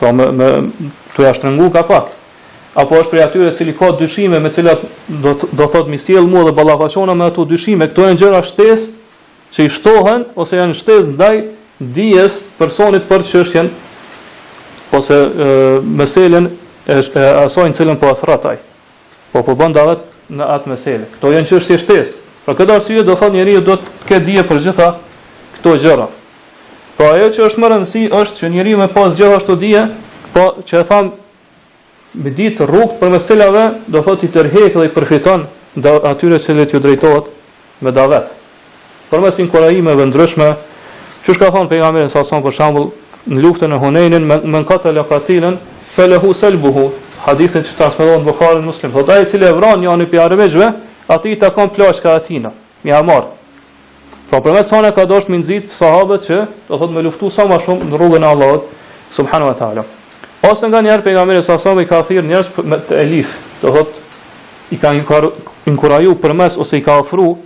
po 0.00 0.10
me, 0.12 0.26
me 0.38 0.48
të 1.16 1.24
jashtërëngu 1.24 1.68
ka 1.76 1.84
pak, 1.88 2.10
apo 2.82 3.00
është 3.02 3.12
për 3.14 3.22
atyre 3.24 3.54
cili 3.56 3.72
ka 3.78 3.88
dyshime 4.00 4.40
me 4.44 4.50
cilat 4.52 4.82
do, 5.24 5.32
do 5.58 5.66
thot 5.72 5.88
sjell 6.04 6.26
mua 6.28 6.44
dhe 6.50 6.54
balafashona 6.58 7.14
me 7.16 7.30
ato 7.32 7.46
dyshime, 7.50 7.88
këto 7.90 8.08
e 8.08 8.12
në 8.14 8.18
gjëra 8.22 8.42
shtes 8.50 8.88
që 9.56 9.64
i 9.64 9.70
shtohen, 9.78 10.26
ose 10.36 10.60
janë 10.60 10.76
shtes 10.76 11.08
ndaj 11.14 11.34
dijes 11.96 12.36
personit 12.58 13.08
për 13.08 13.24
çështjen 13.30 13.70
ose 14.98 15.16
e, 15.24 15.48
meselen 16.02 16.50
e, 16.86 17.00
e 17.00 17.24
asojnë 17.46 17.78
cilën 17.80 17.98
po 18.00 18.12
athrataj, 18.12 18.58
po 19.32 19.44
po 19.46 19.56
bënda 19.56 19.86
vetë 19.88 20.36
në 20.36 20.52
atë 20.58 20.68
meselë. 20.74 21.08
Këto 21.16 21.32
janë 21.32 21.48
çështje 21.54 21.80
shtes. 21.86 22.16
po 22.44 22.52
këtë 22.56 22.72
arsye 22.76 23.02
do 23.04 23.14
thot 23.16 23.32
njeri 23.34 23.56
do 23.60 23.74
të 23.76 23.98
ke 24.08 24.18
dije 24.24 24.42
për 24.48 24.60
gjitha 24.64 24.86
këto 25.56 25.74
gjëra. 25.84 26.06
Po 26.98 27.06
ajo 27.14 27.28
që 27.30 27.44
është 27.46 27.60
më 27.62 27.68
rëndësi 27.70 28.00
është 28.10 28.38
që 28.40 28.48
njeriu 28.56 28.78
me 28.80 28.88
pas 28.90 29.12
gjithashtu 29.14 29.54
dije, 29.60 29.84
po 30.34 30.48
që 30.66 30.80
e 30.80 30.86
tham 30.88 31.10
me 32.24 32.32
ditë 32.34 32.66
rrugë 32.66 32.96
për 32.98 33.12
mes 33.14 33.28
do 33.94 34.02
thotë 34.06 34.26
i 34.26 34.30
tërheq 34.34 34.74
dhe 34.74 34.86
i 34.86 34.90
përfiton 34.96 35.44
nga 35.78 35.92
atyre 36.10 36.40
që 36.42 36.56
ju 36.72 36.80
drejtojt 36.82 37.28
me 37.82 37.92
davet. 37.92 38.26
Për 39.12 39.20
mes 39.20 39.38
inkurajimeve 39.38 40.06
ndryshme, 40.10 40.48
që 41.22 41.34
shka 41.38 41.52
thonë 41.54 41.70
për 41.70 41.76
nga 41.84 41.92
mirën 41.94 42.10
sa 42.10 42.22
për 42.26 42.54
shambull, 42.58 42.90
në 43.30 43.46
luftën 43.46 43.72
e 43.72 43.78
hunenin, 43.78 44.26
me, 44.26 44.40
me 44.42 44.58
në 44.58 44.66
katër 44.66 44.98
lëfatilën, 44.98 45.54
felehu 45.94 46.34
selbuhu, 46.34 46.90
hadithin 47.28 47.62
që 47.62 47.78
transmiton 47.78 48.26
Bukhari 48.26 48.58
në 48.58 48.66
muslim, 48.72 48.90
thot 48.94 49.08
aje 49.14 49.30
cilë 49.30 49.52
e 49.52 49.54
vran 49.56 49.78
një 49.80 49.92
anë 49.94 50.10
i 50.10 50.70
ati 51.08 51.30
i 51.32 51.38
takon 51.40 51.70
plashka 51.70 52.16
atina, 52.18 52.50
mi 52.84 52.90
amarë. 52.92 53.37
Pra 54.28 54.40
për 54.44 54.58
mes 54.58 54.70
ka 54.94 55.04
dosh 55.08 55.28
me 55.32 55.38
nxit 55.40 55.70
sahabët 55.72 56.26
që 56.28 56.36
do 56.68 56.76
thot 56.78 56.90
me 56.92 57.00
luftu 57.02 57.30
sa 57.32 57.46
më 57.48 57.58
shumë 57.64 57.86
në 57.88 57.96
rrugën 57.96 58.24
e 58.24 58.26
Allahut 58.28 58.64
subhanu 59.12 59.46
wa 59.48 59.54
ta'ala. 59.56 59.84
Ose 60.44 60.68
nga 60.68 60.82
njerë 60.84 61.02
për 61.02 61.12
nga 61.16 61.24
mire 61.24 61.42
sa 61.42 61.56
sahabë 61.58 61.86
i 61.86 61.88
ka 61.88 62.02
thirë 62.04 62.26
njerës 62.28 62.50
me 62.68 62.76
të 62.84 62.98
elif, 63.00 63.32
do 63.62 63.72
thot 63.72 63.94
i 64.70 64.76
ka 64.78 64.92
inkuraju 65.72 66.14
për 66.20 66.36
mes 66.42 66.58
ose 66.60 66.76
i 66.76 66.84
ka 66.84 66.98
ofru 67.00 67.36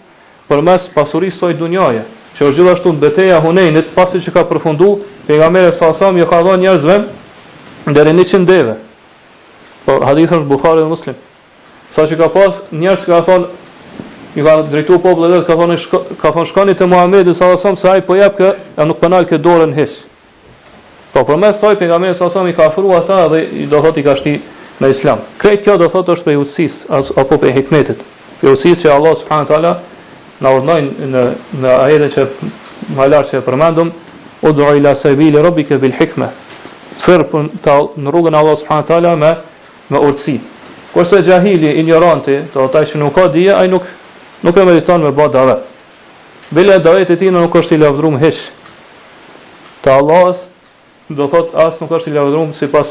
për 0.48 0.62
mes 0.66 0.88
pasuris 0.94 1.38
të 1.38 1.52
i 1.54 1.58
dunjaje, 1.60 2.02
që 2.38 2.48
është 2.48 2.58
gjithashtu 2.58 2.92
në 2.96 3.02
beteja 3.06 3.38
hunenit, 3.44 3.92
pasi 3.94 4.18
që 4.20 4.34
ka 4.34 4.42
përfundu, 4.50 4.90
pejgamberi 5.28 5.70
nga 5.70 5.70
mire 5.70 5.78
sa 5.78 5.94
sahabë 5.94 6.26
ka 6.30 6.42
dhënë 6.44 6.64
njerëzve 6.66 6.98
në 7.86 7.94
dhe 7.94 8.12
një 8.12 8.44
deve. 8.50 8.74
Po, 9.86 10.00
hadithën 10.02 10.42
është 10.42 10.50
Bukhari 10.50 10.82
dhe 10.82 10.88
Muslim. 10.90 11.14
Sa 11.94 12.08
që 12.10 12.18
ka 12.20 12.28
pas, 12.34 12.58
njerës 12.74 13.06
ka 13.06 13.22
thonë, 13.26 13.46
i 14.34 14.42
ka 14.42 14.62
drejtu 14.62 14.98
popullet 14.98 15.30
dhe 15.32 15.44
ka 15.46 15.56
thonë, 15.58 15.76
ka 16.22 16.30
thonë 16.32 16.48
shkani 16.48 16.74
të 16.78 16.86
Muhammed 16.88 17.28
i 17.28 17.34
sasam, 17.36 17.76
se 17.76 17.88
ajë 17.90 18.04
po 18.06 18.16
jep 18.16 18.38
kë, 18.38 18.52
e 18.80 18.86
nuk 18.88 19.00
penal 19.00 19.26
po 19.26 19.32
kë 19.34 19.40
dorën 19.44 19.74
hisë. 19.76 20.06
Po 21.12 21.24
për 21.28 21.40
mes 21.42 21.60
taj 21.60 21.74
për 21.76 21.90
nga 21.90 21.98
me 22.00 22.14
sa 22.16 22.30
sami 22.32 22.54
ka 22.56 22.70
afrua 22.70 23.02
ta 23.04 23.26
dhe 23.28 23.66
do 23.68 23.82
thot 23.84 23.98
i 24.00 24.02
ka 24.02 24.14
shti 24.16 24.36
në 24.80 24.88
islam. 24.94 25.20
Krejt 25.38 25.64
kjo 25.66 25.74
do 25.76 25.88
thot 25.92 26.08
është 26.08 26.24
për 26.24 26.36
jutsis, 26.38 26.78
as, 26.88 27.10
apo 27.20 27.36
për 27.42 27.52
hikmetit. 27.58 28.00
Për 28.40 28.54
jutsis 28.54 28.80
që 28.84 28.94
Allah 28.94 29.12
s.w.t. 29.20 29.74
në 30.42 30.52
urnojnë 30.56 31.10
në, 31.12 31.24
në 31.60 31.74
ajetën 31.84 32.14
që 32.16 32.24
më 32.96 33.10
lartë 33.12 33.34
që 33.34 33.42
e 33.42 33.44
përmendëm, 33.46 33.92
u 34.48 34.54
dhu 34.56 34.70
ila 34.78 34.94
sebi 34.96 35.28
robi 35.36 35.66
ke 35.68 35.76
bil 35.84 35.92
hikme, 35.98 36.30
sërë 37.04 37.28
për 37.32 37.50
të 37.68 37.76
në 38.06 38.16
rrugën 38.16 38.38
Allah 38.40 38.56
s.w.t. 38.56 39.12
me, 39.20 39.34
me 39.92 40.00
urtsi. 40.08 40.38
Kërse 40.96 41.20
jahili 41.26 41.76
ignoranti, 41.80 42.40
do 42.54 42.66
ta 42.72 42.86
që 42.88 42.98
nuk 43.04 43.12
ka 43.20 43.28
dhije, 43.32 43.52
aj 43.54 43.68
nuk 43.68 43.84
nuk 44.42 44.59
e 44.59 44.64
meriton 44.64 45.00
me 45.02 45.11
bë 45.14 45.28
dave. 45.33 45.55
Bile 46.50 46.78
davet 46.85 47.11
e 47.11 47.16
tina 47.16 47.40
nuk 47.40 47.55
është 47.57 47.76
i 47.76 47.81
lavdrum 47.81 48.18
hiç. 48.20 48.42
Të 49.83 49.90
Allahës, 49.98 50.44
do 51.11 51.24
thot, 51.33 51.55
asë 51.59 51.83
nuk 51.83 51.92
është 51.98 52.11
i 52.11 52.14
lavdrum 52.18 52.52
si 52.57 52.68
pas 52.70 52.88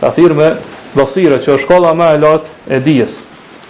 ka 0.00 0.10
thirë 0.14 0.34
me 0.34 0.56
që 0.94 1.52
është 1.56 1.66
kolla 1.66 1.90
ma 1.94 2.12
e 2.14 2.18
lartë 2.22 2.48
e 2.70 2.78
dijes. 2.86 3.18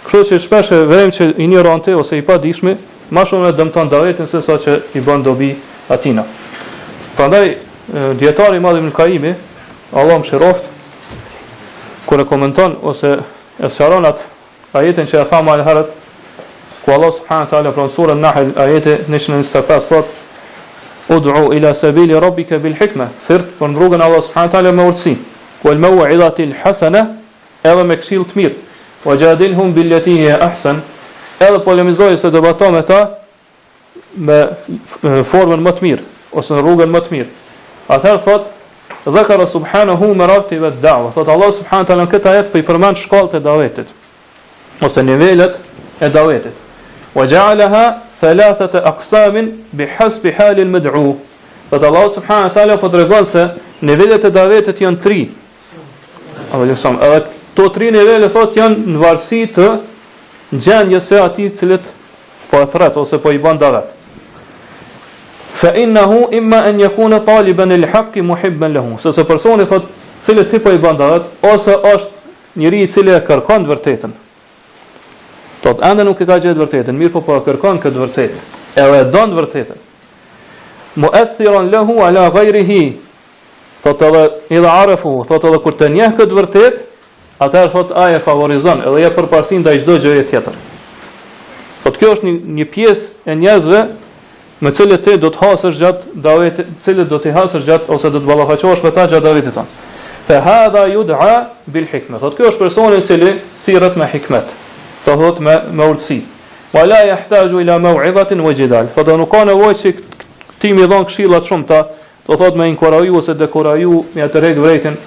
Kështë 0.05 0.25
që 0.37 0.39
shpeshe 0.45 0.75
vërem 0.91 1.11
që 1.17 1.23
i 1.33 1.43
ignorante 1.43 1.95
ose 1.97 2.17
i 2.17 2.21
pa 2.21 2.37
dishmi, 2.37 2.75
shumë 3.11 3.49
e 3.49 3.57
dëmëtan 3.57 4.27
se 4.31 4.41
sa 4.41 4.55
që 4.61 4.73
i 4.95 5.01
dobi 5.01 5.49
atina. 5.89 6.23
Prandaj, 7.17 7.47
djetari 8.15 8.57
i 8.57 8.59
madhim 8.59 8.89
në 8.89 8.93
kaimi, 8.93 9.31
Allah 9.93 10.19
më 10.21 10.27
shiroft, 10.29 10.65
kër 12.09 12.23
komenton, 12.29 12.75
ose 12.81 13.15
e 13.59 14.03
ajetin 14.73 15.07
që 15.09 15.17
e 15.21 15.25
thama 15.29 15.55
e 15.57 15.63
herët, 15.65 15.89
ku 16.85 16.91
Allah 16.93 17.11
subhanë 17.17 17.49
të 17.49 17.57
alë 17.57 17.71
fransurë 17.73 18.15
në 18.15 18.21
nahil, 18.21 18.51
ajetin 18.65 19.05
125, 19.09 19.89
thot, 19.89 20.17
udru 21.11 21.53
ila 21.57 21.73
sabili 21.73 22.19
rabbika 22.19 22.57
bil 22.61 22.73
hikme, 22.77 23.07
thirt 23.27 23.49
për 23.59 23.67
në 23.73 23.79
rrugën 23.81 24.03
Allah 24.05 24.21
subhanë 24.27 24.51
të 24.51 24.57
alë 24.61 24.73
me 24.77 24.85
urtsin, 24.91 25.17
ku 25.61 25.71
e 25.71 25.75
lmeu 25.75 26.03
i 26.05 26.17
dhatil 26.21 26.53
hasana, 26.63 27.01
edhe 27.63 27.83
me 27.89 27.97
këshil 27.97 28.25
të 28.29 28.37
mirë, 28.41 28.55
u 29.05 29.15
gjadil 29.17 29.55
hum 29.57 29.73
biljetihi 29.73 30.27
e 30.29 30.37
ahsan, 30.47 30.83
edhe 31.41 31.59
polemizoj 31.65 32.17
se 32.17 32.29
dëbato 32.29 32.69
me 32.75 32.81
ta, 32.87 33.01
me 34.15 34.41
formën 35.33 35.61
më 35.65 35.71
të 35.77 35.87
mirë, 35.89 36.03
ose 36.37 36.53
në 36.53 36.61
rrugën 36.65 36.91
më 36.93 36.99
të 37.07 37.13
mirë. 37.17 37.33
Atëherë 37.89 38.19
thot 38.23 38.49
dhe 39.15 39.23
ka 39.27 39.37
subhanahu 39.51 40.09
me 40.15 40.25
rabti 40.27 40.57
ve 40.61 40.69
dawa. 40.81 41.11
Thot 41.11 41.27
Allah 41.35 41.51
subhanahu 41.57 41.87
taala 41.89 42.05
këtë 42.11 42.29
ajet 42.31 42.51
po 42.53 42.61
i 42.61 42.65
përmend 42.67 42.99
shkallët 43.01 43.33
e 43.39 43.41
davetit 43.41 43.95
ose 44.87 45.03
nivelet 45.07 45.55
e 46.05 46.09
davetit. 46.17 46.53
Wa 47.15 47.25
ja'alaha 47.25 47.83
thalathat 48.21 48.75
aqsam 48.83 49.39
bi 49.73 49.87
hasb 49.97 50.29
hal 50.37 50.61
al 50.63 50.69
mad'u. 50.75 51.17
Thot 51.71 51.83
Allah 51.89 52.05
subhanahu 52.17 52.53
taala 52.57 52.77
po 52.77 52.89
tregon 52.93 53.25
se 53.25 53.47
nivelet 53.81 54.29
e 54.29 54.31
davetit 54.37 54.81
janë 54.85 55.01
tri. 55.03 55.19
Apo 56.53 56.65
jo 56.69 56.75
sa, 56.75 56.93
edhe 57.01 57.25
to 57.55 57.69
tri 57.73 57.89
nivele 57.91 58.29
thot 58.29 58.53
janë 58.57 58.85
në 58.89 59.01
varësi 59.01 59.41
të 59.55 59.65
gjendjes 60.65 61.09
së 61.11 61.19
atij 61.25 61.49
i 61.49 61.57
cili 61.57 61.77
po 62.51 62.61
e 62.63 62.69
thret 62.73 62.95
ose 63.01 63.17
po 63.21 63.33
i 63.35 63.41
bën 63.43 63.57
davet 63.61 63.89
fa 65.59 65.75
innahu 65.75 66.27
imma 66.31 66.57
an 66.63 66.79
yakuna 66.79 67.19
taliban 67.23 67.69
lil 67.69 67.85
haqq 67.93 68.15
muhibban 68.21 68.73
lahu 68.73 68.95
se 68.97 69.11
se 69.11 69.23
personi 69.25 69.65
thot 69.65 69.83
cili 70.23 70.45
ti 70.49 70.59
po 70.59 70.71
i 70.71 70.77
bën 70.79 70.97
dorat 70.97 71.25
ose 71.43 71.75
osht 71.95 72.09
njeriu 72.55 72.83
i 72.83 72.87
cili 72.87 73.11
e 73.11 73.19
kërkon 73.27 73.65
të 73.67 73.71
vërtetën 73.73 74.13
thot 75.63 75.81
të 75.81 75.89
ende 75.91 76.05
nuk 76.07 76.21
e 76.21 76.25
ka 76.29 76.37
gjetur 76.39 76.63
të 76.63 76.79
vërtetën 76.79 76.95
mirë 77.01 77.11
po 77.17 77.21
po 77.27 77.35
e 77.35 77.43
kërkon 77.49 77.81
këtë 77.83 77.97
të 77.97 78.03
vërtetë 78.05 78.85
edhe 78.85 79.01
don 79.11 79.33
të 79.35 79.39
vërtetën 79.41 79.83
mu'athiran 81.03 81.67
lahu 81.75 81.99
ala 82.07 82.29
ghayrihi 82.39 82.81
thot 83.83 84.01
edhe 84.07 84.23
edhe 84.55 84.71
arafu 84.79 85.11
thot 85.27 85.43
edhe 85.49 85.59
kur 85.63 85.75
të 85.75 85.91
njeh 85.97 86.11
këtë 86.15 86.31
të 86.31 86.39
vërtetë 86.43 86.83
atë 87.45 87.65
thot 87.75 87.91
ai 88.05 88.13
e 88.15 88.23
favorizon 88.23 88.87
edhe 88.87 89.03
ja 89.03 89.11
përparsin 89.17 89.65
ndaj 89.65 89.83
çdo 89.83 89.99
gjëje 90.05 90.25
tjetër 90.31 90.61
thot 91.83 91.97
kjo 91.99 92.15
është 92.15 92.31
një 92.31 92.35
një 92.59 92.71
pjesë 92.71 93.27
e 93.29 93.35
njerëzve 93.43 93.81
me 94.59 94.71
cilët 94.75 95.05
ti 95.07 95.13
do 95.23 95.29
të 95.31 95.39
hasësh 95.39 95.77
gjatë 95.79 96.09
davetit, 96.23 96.69
cilët 96.83 97.07
do 97.13 97.19
të 97.23 97.31
hasësh 97.37 97.63
gjatë 97.67 97.93
ose 97.95 98.09
do 98.11 98.19
të 98.19 98.27
ballafaqohesh 98.27 98.81
me 98.83 98.91
ta 98.91 99.05
gjatë 99.07 99.23
davetit 99.23 99.55
tonë. 99.55 99.75
Fa 100.27 100.39
hadha 100.45 100.81
yud'a 100.91 101.31
bil 101.73 101.87
hikmah. 101.87 102.19
Sot 102.19 102.35
ky 102.37 102.47
është 102.49 102.59
personi 102.65 102.99
i 102.99 103.05
cili 103.07 103.31
thirret 103.65 103.95
me 103.97 104.07
hikmet. 104.11 104.51
Të 105.05 105.15
thot 105.21 105.39
me 105.45 105.55
me 105.79 105.87
ulësi. 105.93 106.19
Wa 106.73 106.83
la 106.85 106.99
yahtaju 107.07 107.61
ila 107.63 107.77
maw'izatin 107.85 108.43
wa 108.45 108.51
jidal. 108.55 108.89
Fa 108.93 109.03
do 109.07 109.15
nuk 109.17 109.31
ka 109.31 109.45
nevojë 109.47 109.77
që 109.81 109.93
ti 110.61 110.73
më 110.77 110.89
dhon 110.91 111.07
këshilla 111.07 111.39
të 111.41 111.47
shumta, 111.49 111.79
do 112.27 112.37
thot 112.37 112.57
me 112.59 112.67
inkuraju 112.69 113.15
ose 113.17 113.33
dekuraju 113.39 114.01
me 114.15 114.25
atë 114.27 114.41
rreg 114.43 114.59
vërtetën. 114.61 114.97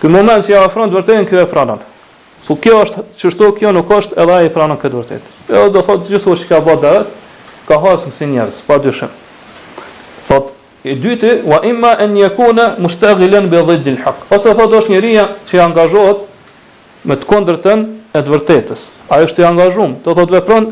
Ky 0.00 0.08
moment 0.10 0.42
që 0.46 0.54
ja 0.56 0.62
ofron 0.66 0.90
vërtetën 0.96 1.28
ky 1.28 1.38
e 1.44 1.50
pranon. 1.52 1.84
Po 2.48 2.56
kjo 2.60 2.80
është 2.86 3.04
çështo 3.20 3.52
kjo 3.60 3.70
nuk 3.76 3.92
është 3.98 4.16
edhe 4.24 4.34
ai 4.40 4.50
pranon 4.52 4.80
këtë 4.80 4.96
vërtet. 4.96 5.28
Do 5.74 5.84
thotë 5.86 6.08
gjithu 6.10 6.34
që 6.40 6.48
ka 6.48 6.64
ka 7.68 7.78
hasën 7.80 8.12
si 8.12 8.26
njerës, 8.28 8.60
pa 8.66 8.78
dyshëm. 8.84 9.10
Thot, 10.28 10.50
i 10.84 10.94
dyti, 11.00 11.30
wa 11.48 11.60
imma 11.64 11.94
e 12.00 12.06
njekune 12.12 12.66
mushtagilen 12.84 13.48
bë 13.52 13.62
dhidi 13.68 13.96
l'hak. 13.98 14.24
Ose 14.30 14.54
thot, 14.58 14.74
është 14.80 14.92
njeria 14.92 15.26
që 15.48 15.56
i 15.56 15.62
angazhohet 15.64 16.20
me 17.08 17.16
të 17.20 17.28
kondërten 17.30 17.80
e 18.16 18.20
të 18.22 18.30
vërtetës. 18.34 18.82
A 19.12 19.22
është 19.24 19.42
i 19.44 19.48
angazhum, 19.50 19.98
të 20.04 20.14
thot 20.18 20.32
vepron 20.36 20.64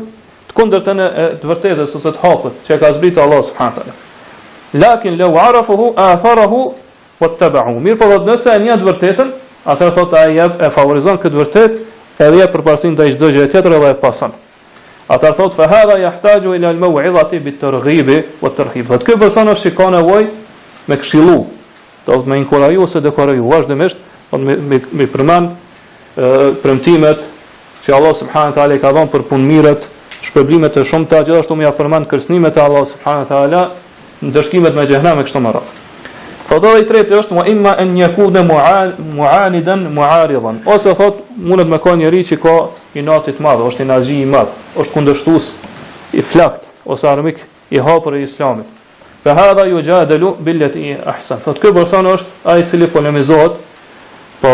të 0.49 0.53
kondërten 0.57 1.01
e 1.03 1.27
të 1.41 1.49
vërtetës 1.49 1.95
ose 1.97 2.09
të 2.15 2.21
hakët 2.23 2.61
që 2.67 2.75
e 2.75 2.79
ka 2.81 2.93
zbritë 2.97 3.23
Allah 3.25 3.41
s.w.t. 3.45 3.99
Lakin 4.81 5.17
le 5.19 5.27
u 5.29 5.35
arafuhu, 5.37 5.93
a 5.97 6.15
farahu, 6.21 6.61
po 7.19 7.29
të 7.29 7.37
tëbahu. 7.43 7.75
Mirë 7.85 7.99
po 8.01 8.09
dhëtë 8.09 8.29
nëse 8.29 8.53
e 8.57 8.63
një 8.65 8.77
të 8.81 8.87
vërtetën, 8.89 9.29
atër 9.69 9.93
thot 9.97 10.13
a 10.17 10.23
e 10.29 10.69
favorizon 10.73 11.19
këtë 11.21 11.39
vërtet, 11.41 11.71
edhe 12.21 12.41
e 12.45 12.49
përparsin 12.53 12.97
të 12.97 13.09
i 13.13 13.17
tjetër 13.21 13.77
edhe 13.77 13.93
e 13.93 13.99
pasanë. 14.01 14.33
Ata 15.07 15.33
thot 15.33 15.53
fa 15.53 15.67
hadha 15.67 15.99
yahtaju 15.99 16.53
ila 16.55 16.69
al-maw'izati 16.69 17.39
bit-targhibi 17.43 18.17
wat-tarhib. 18.41 18.87
Do 18.87 18.97
të 19.03 19.17
person 19.19 19.49
është 19.51 19.73
ka 19.75 19.89
nevojë 19.91 20.29
me 20.87 20.97
këshillu, 21.01 21.35
do 22.07 22.21
të 22.21 22.29
më 22.31 22.37
inkurajoj 22.43 22.79
ose 22.85 23.01
të 23.03 23.11
korrej 23.17 23.43
vazhdimisht, 23.43 23.99
do 24.31 24.39
të 24.39 24.47
më 24.47 24.57
më 25.01 25.07
përmend 25.15 26.57
premtimet 26.63 27.19
që 27.83 27.95
Allah 27.97 28.15
subhanahu 28.15 28.53
wa 28.53 28.55
taala 28.55 28.79
ka 28.79 28.91
dhënë 28.95 29.11
për 29.11 29.27
punë 29.27 29.31
punëmirët, 29.33 29.87
shpërblimet 30.23 30.77
e 30.77 30.85
shumta, 30.87 31.19
gjithashtu 31.27 31.57
më 31.59 31.67
ia 31.67 31.75
përmend 31.75 32.07
kërcënimet 32.07 32.55
e 32.55 32.63
Allah 32.63 32.85
subhanahu 32.95 33.25
wa 33.27 33.31
taala, 33.35 33.63
ndëshkimet 34.23 34.77
me 34.77 34.87
xhehenam 34.87 35.19
e 35.19 35.27
kështu 35.27 35.41
me 35.43 35.51
radhë. 35.57 35.81
Po 36.49 36.55
i 36.81 36.85
tretë 36.85 37.15
është 37.19 37.33
mua 37.37 37.43
imma 37.47 37.71
an 37.79 37.93
yakuna 37.97 38.41
mu'anidan 38.43 39.85
mu'aridan. 39.95 40.57
Ose 40.67 40.91
thot 40.95 41.21
mundet 41.37 41.67
me 41.71 41.77
ka 41.79 41.95
njeri 41.95 42.23
që 42.25 42.37
ka 42.43 42.55
i 42.93 43.01
natit 43.01 43.39
të 43.39 43.43
madh, 43.45 43.63
i 43.63 43.81
energji 43.85 44.17
i 44.21 44.25
madh, 44.25 44.51
është 44.81 44.93
kundështus, 44.93 45.51
i 46.13 46.21
flakt 46.21 46.67
ose 46.85 47.07
armik 47.07 47.37
i 47.69 47.79
hapur 47.79 48.15
i 48.17 48.23
islamit. 48.27 48.65
Fa 49.23 49.35
hadha 49.37 49.65
yujadalu 49.71 50.33
billati 50.43 50.97
ahsan. 51.07 51.39
Fot 51.39 51.59
ky 51.61 51.71
person 51.73 52.07
është 52.11 52.45
ai 52.51 52.59
i 52.61 52.65
cili 52.69 52.87
polemizohet. 52.91 53.55
Po 54.43 54.49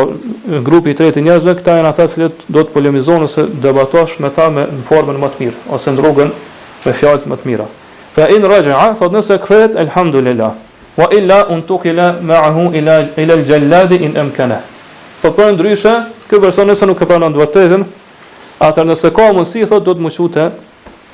grupi 0.66 0.94
i 0.94 0.96
tretë 1.00 1.24
njerëzve 1.26 1.56
këta 1.58 1.80
janë 1.80 1.90
ata 1.90 2.06
që 2.14 2.30
do 2.54 2.62
të 2.68 2.74
polemizon 2.76 3.26
ose 3.26 3.48
debatosh 3.64 4.20
me 4.22 4.30
ta 4.36 4.46
me 4.54 4.68
në 4.70 4.86
formën 4.92 5.18
më 5.24 5.32
të 5.34 5.42
mirë 5.44 5.68
ose 5.74 5.96
rrugën 5.98 6.30
me 6.86 6.94
fjalë 7.02 7.34
më 7.34 7.42
të 7.42 7.50
mira. 7.50 7.66
Fa 8.14 8.30
in 8.36 8.46
raja, 8.46 8.94
fot 9.00 9.12
nëse 9.14 9.40
kthehet 9.42 9.76
alhamdulillah 9.88 10.54
wa 11.00 11.08
illa 11.14 11.48
untuqila 11.48 12.20
ma'ahu 12.22 12.76
ila 12.76 13.08
ila 13.18 13.34
al-jallad 13.40 13.92
in 13.94 14.18
amkana. 14.18 14.62
Po 15.22 15.32
po 15.32 15.48
ndryshe, 15.52 15.94
ky 16.28 16.40
person 16.40 16.68
nëse 16.68 16.86
nuk 16.88 17.00
e 17.02 17.06
pranon 17.08 17.32
vërtetën, 17.40 17.86
atë 18.60 18.84
nëse 18.90 19.12
ka 19.16 19.30
mundësi 19.36 19.64
thotë 19.70 19.86
do 19.88 19.96
të 19.96 20.04
mëshute 20.04 20.48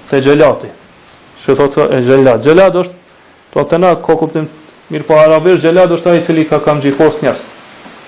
te 0.09 0.21
xhelati. 0.23 0.71
Që 1.45 1.55
thotë 1.61 1.85
e 1.85 2.01
xhelat. 2.01 2.41
Xhelat 2.45 2.79
është 2.81 3.53
po 3.53 3.61
të 3.69 3.79
na 3.83 3.93
ka 4.01 4.17
kuptim 4.17 4.49
mirë 4.89 5.05
po 5.07 5.19
arabisht 5.21 5.61
xhelat 5.61 5.93
është 5.99 6.13
ai 6.15 6.23
i 6.23 6.25
cili 6.25 6.47
ka 6.49 6.59
kam 6.65 6.81
gjikos 6.81 7.21
njerëz. 7.21 7.43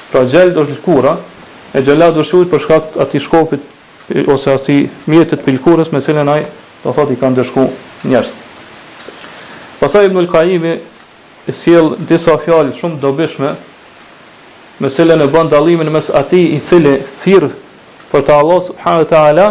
Pra 0.09 0.25
xhel 0.25 0.55
është 0.61 0.79
kurra, 0.85 1.13
e 1.77 1.81
xhelat 1.85 2.17
do 2.17 2.23
shujt 2.25 2.49
për 2.51 2.65
shkak 2.65 2.89
të 2.95 3.05
atij 3.05 3.23
shkopit 3.27 3.73
ose 4.33 4.49
atij 4.53 4.87
mjetit 5.05 5.45
pilkurës 5.45 5.93
me 5.93 6.01
cilën 6.01 6.25
ai 6.33 6.41
do 6.83 6.89
thotë 6.93 7.13
i 7.13 7.21
kanë 7.21 7.41
dëshku 7.43 7.69
njerëz. 8.09 8.33
Pastaj 9.79 10.07
Ibnul 10.09 10.25
Qayyim 10.31 10.65
e 11.47 11.55
sjell 11.55 11.95
disa 12.09 12.35
fjalë 12.43 12.73
shumë 12.75 12.99
dobishme 12.99 13.53
me 14.83 14.89
cilën 14.91 15.21
e 15.23 15.27
bën 15.31 15.47
dallimin 15.51 15.89
mes 15.95 16.09
atij 16.19 16.43
i 16.57 16.59
cili 16.67 16.97
thirr 17.21 17.45
për 18.11 18.25
të 18.27 18.35
Allah 18.35 18.59
subhanahu 18.65 19.05
wa 19.05 19.09
taala 19.13 19.45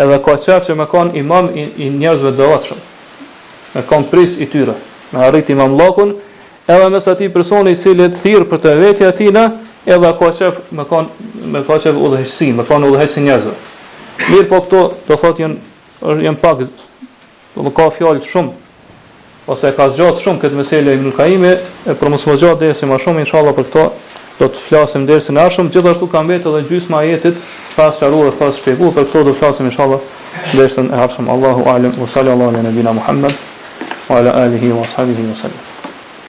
edhe 0.00 0.16
ka 0.24 0.36
qef 0.46 0.68
që 0.70 0.76
me 0.80 0.86
kon 0.88 1.12
imam 1.20 1.50
i, 1.62 1.66
i 1.84 1.90
njerëzve 2.00 2.32
të 2.38 2.78
me 3.74 3.82
kon 3.90 4.06
pris 4.12 4.38
i 4.40 4.46
tyre 4.52 4.74
me 5.12 5.24
arrit 5.28 5.50
imam 5.52 5.76
llakun 5.78 6.14
edhe 6.76 6.88
mes 6.94 7.08
atij 7.12 7.28
personi 7.36 7.76
i 7.76 7.76
cili 7.82 8.08
thirr 8.22 8.48
për 8.48 8.62
të 8.64 8.74
vetja 8.80 9.12
tina 9.20 9.44
edhe 9.84 10.14
ka 10.18 10.30
qef 10.40 10.62
me 10.78 10.84
kon 10.88 11.08
me 11.52 11.60
ka 11.66 11.76
qef 11.76 11.92
udhëheqësi 12.00 12.50
me 12.56 12.64
kon 12.68 12.88
udhëheqësi 12.88 13.26
njerëzve 13.28 13.54
mirë 14.32 14.48
po 14.50 14.64
këto 14.64 14.82
do 15.08 15.14
thotë 15.20 15.44
janë 15.44 16.24
janë 16.24 16.40
pak 16.42 16.64
do 17.52 17.70
ka 17.76 17.90
fjalë 18.00 18.24
shumë 18.32 18.71
ose 19.50 19.72
ka 19.76 19.88
zgjat 19.90 20.20
shumë 20.22 20.42
këtë 20.44 20.58
meselë 20.58 20.92
e 20.94 20.98
Ibn 20.98 21.46
e 21.46 21.94
për 21.98 22.10
mos 22.14 22.26
mosgjat 22.28 22.60
deri 22.60 22.74
se 22.78 22.86
më 22.86 22.98
shumë 23.02 23.24
inshallah 23.24 23.54
për 23.56 23.64
këto 23.72 23.86
do 24.38 24.48
të 24.48 24.58
flasim 24.68 25.06
deri 25.08 25.20
se 25.26 25.32
na 25.34 25.48
gjithashtu 25.50 26.06
ka 26.12 26.22
mbetë 26.26 26.48
edhe 26.52 26.60
gjysma 26.70 27.00
e 27.06 27.10
jetit 27.12 27.36
pas 27.76 27.96
çaruar 28.00 28.32
pas 28.38 28.54
shpjeguar, 28.60 28.92
për 28.96 29.08
këto 29.10 29.24
do 29.28 29.34
të 29.34 29.38
flasim 29.42 29.66
inshallah 29.66 30.00
deri 30.54 30.70
se 30.76 30.80
e 30.80 31.30
Allahu 31.36 31.68
alem 31.74 31.92
u 32.02 32.06
sallallahu 32.06 32.50
ala 32.52 32.62
nabina 32.68 32.74
sellem 32.74 32.94
Muhammed 32.94 33.34
wa 34.08 34.16
ala 34.22 34.30
alihi 34.46 34.72
wa 34.78 34.86
sahbihi 34.96 35.30
wasallam 35.34 35.71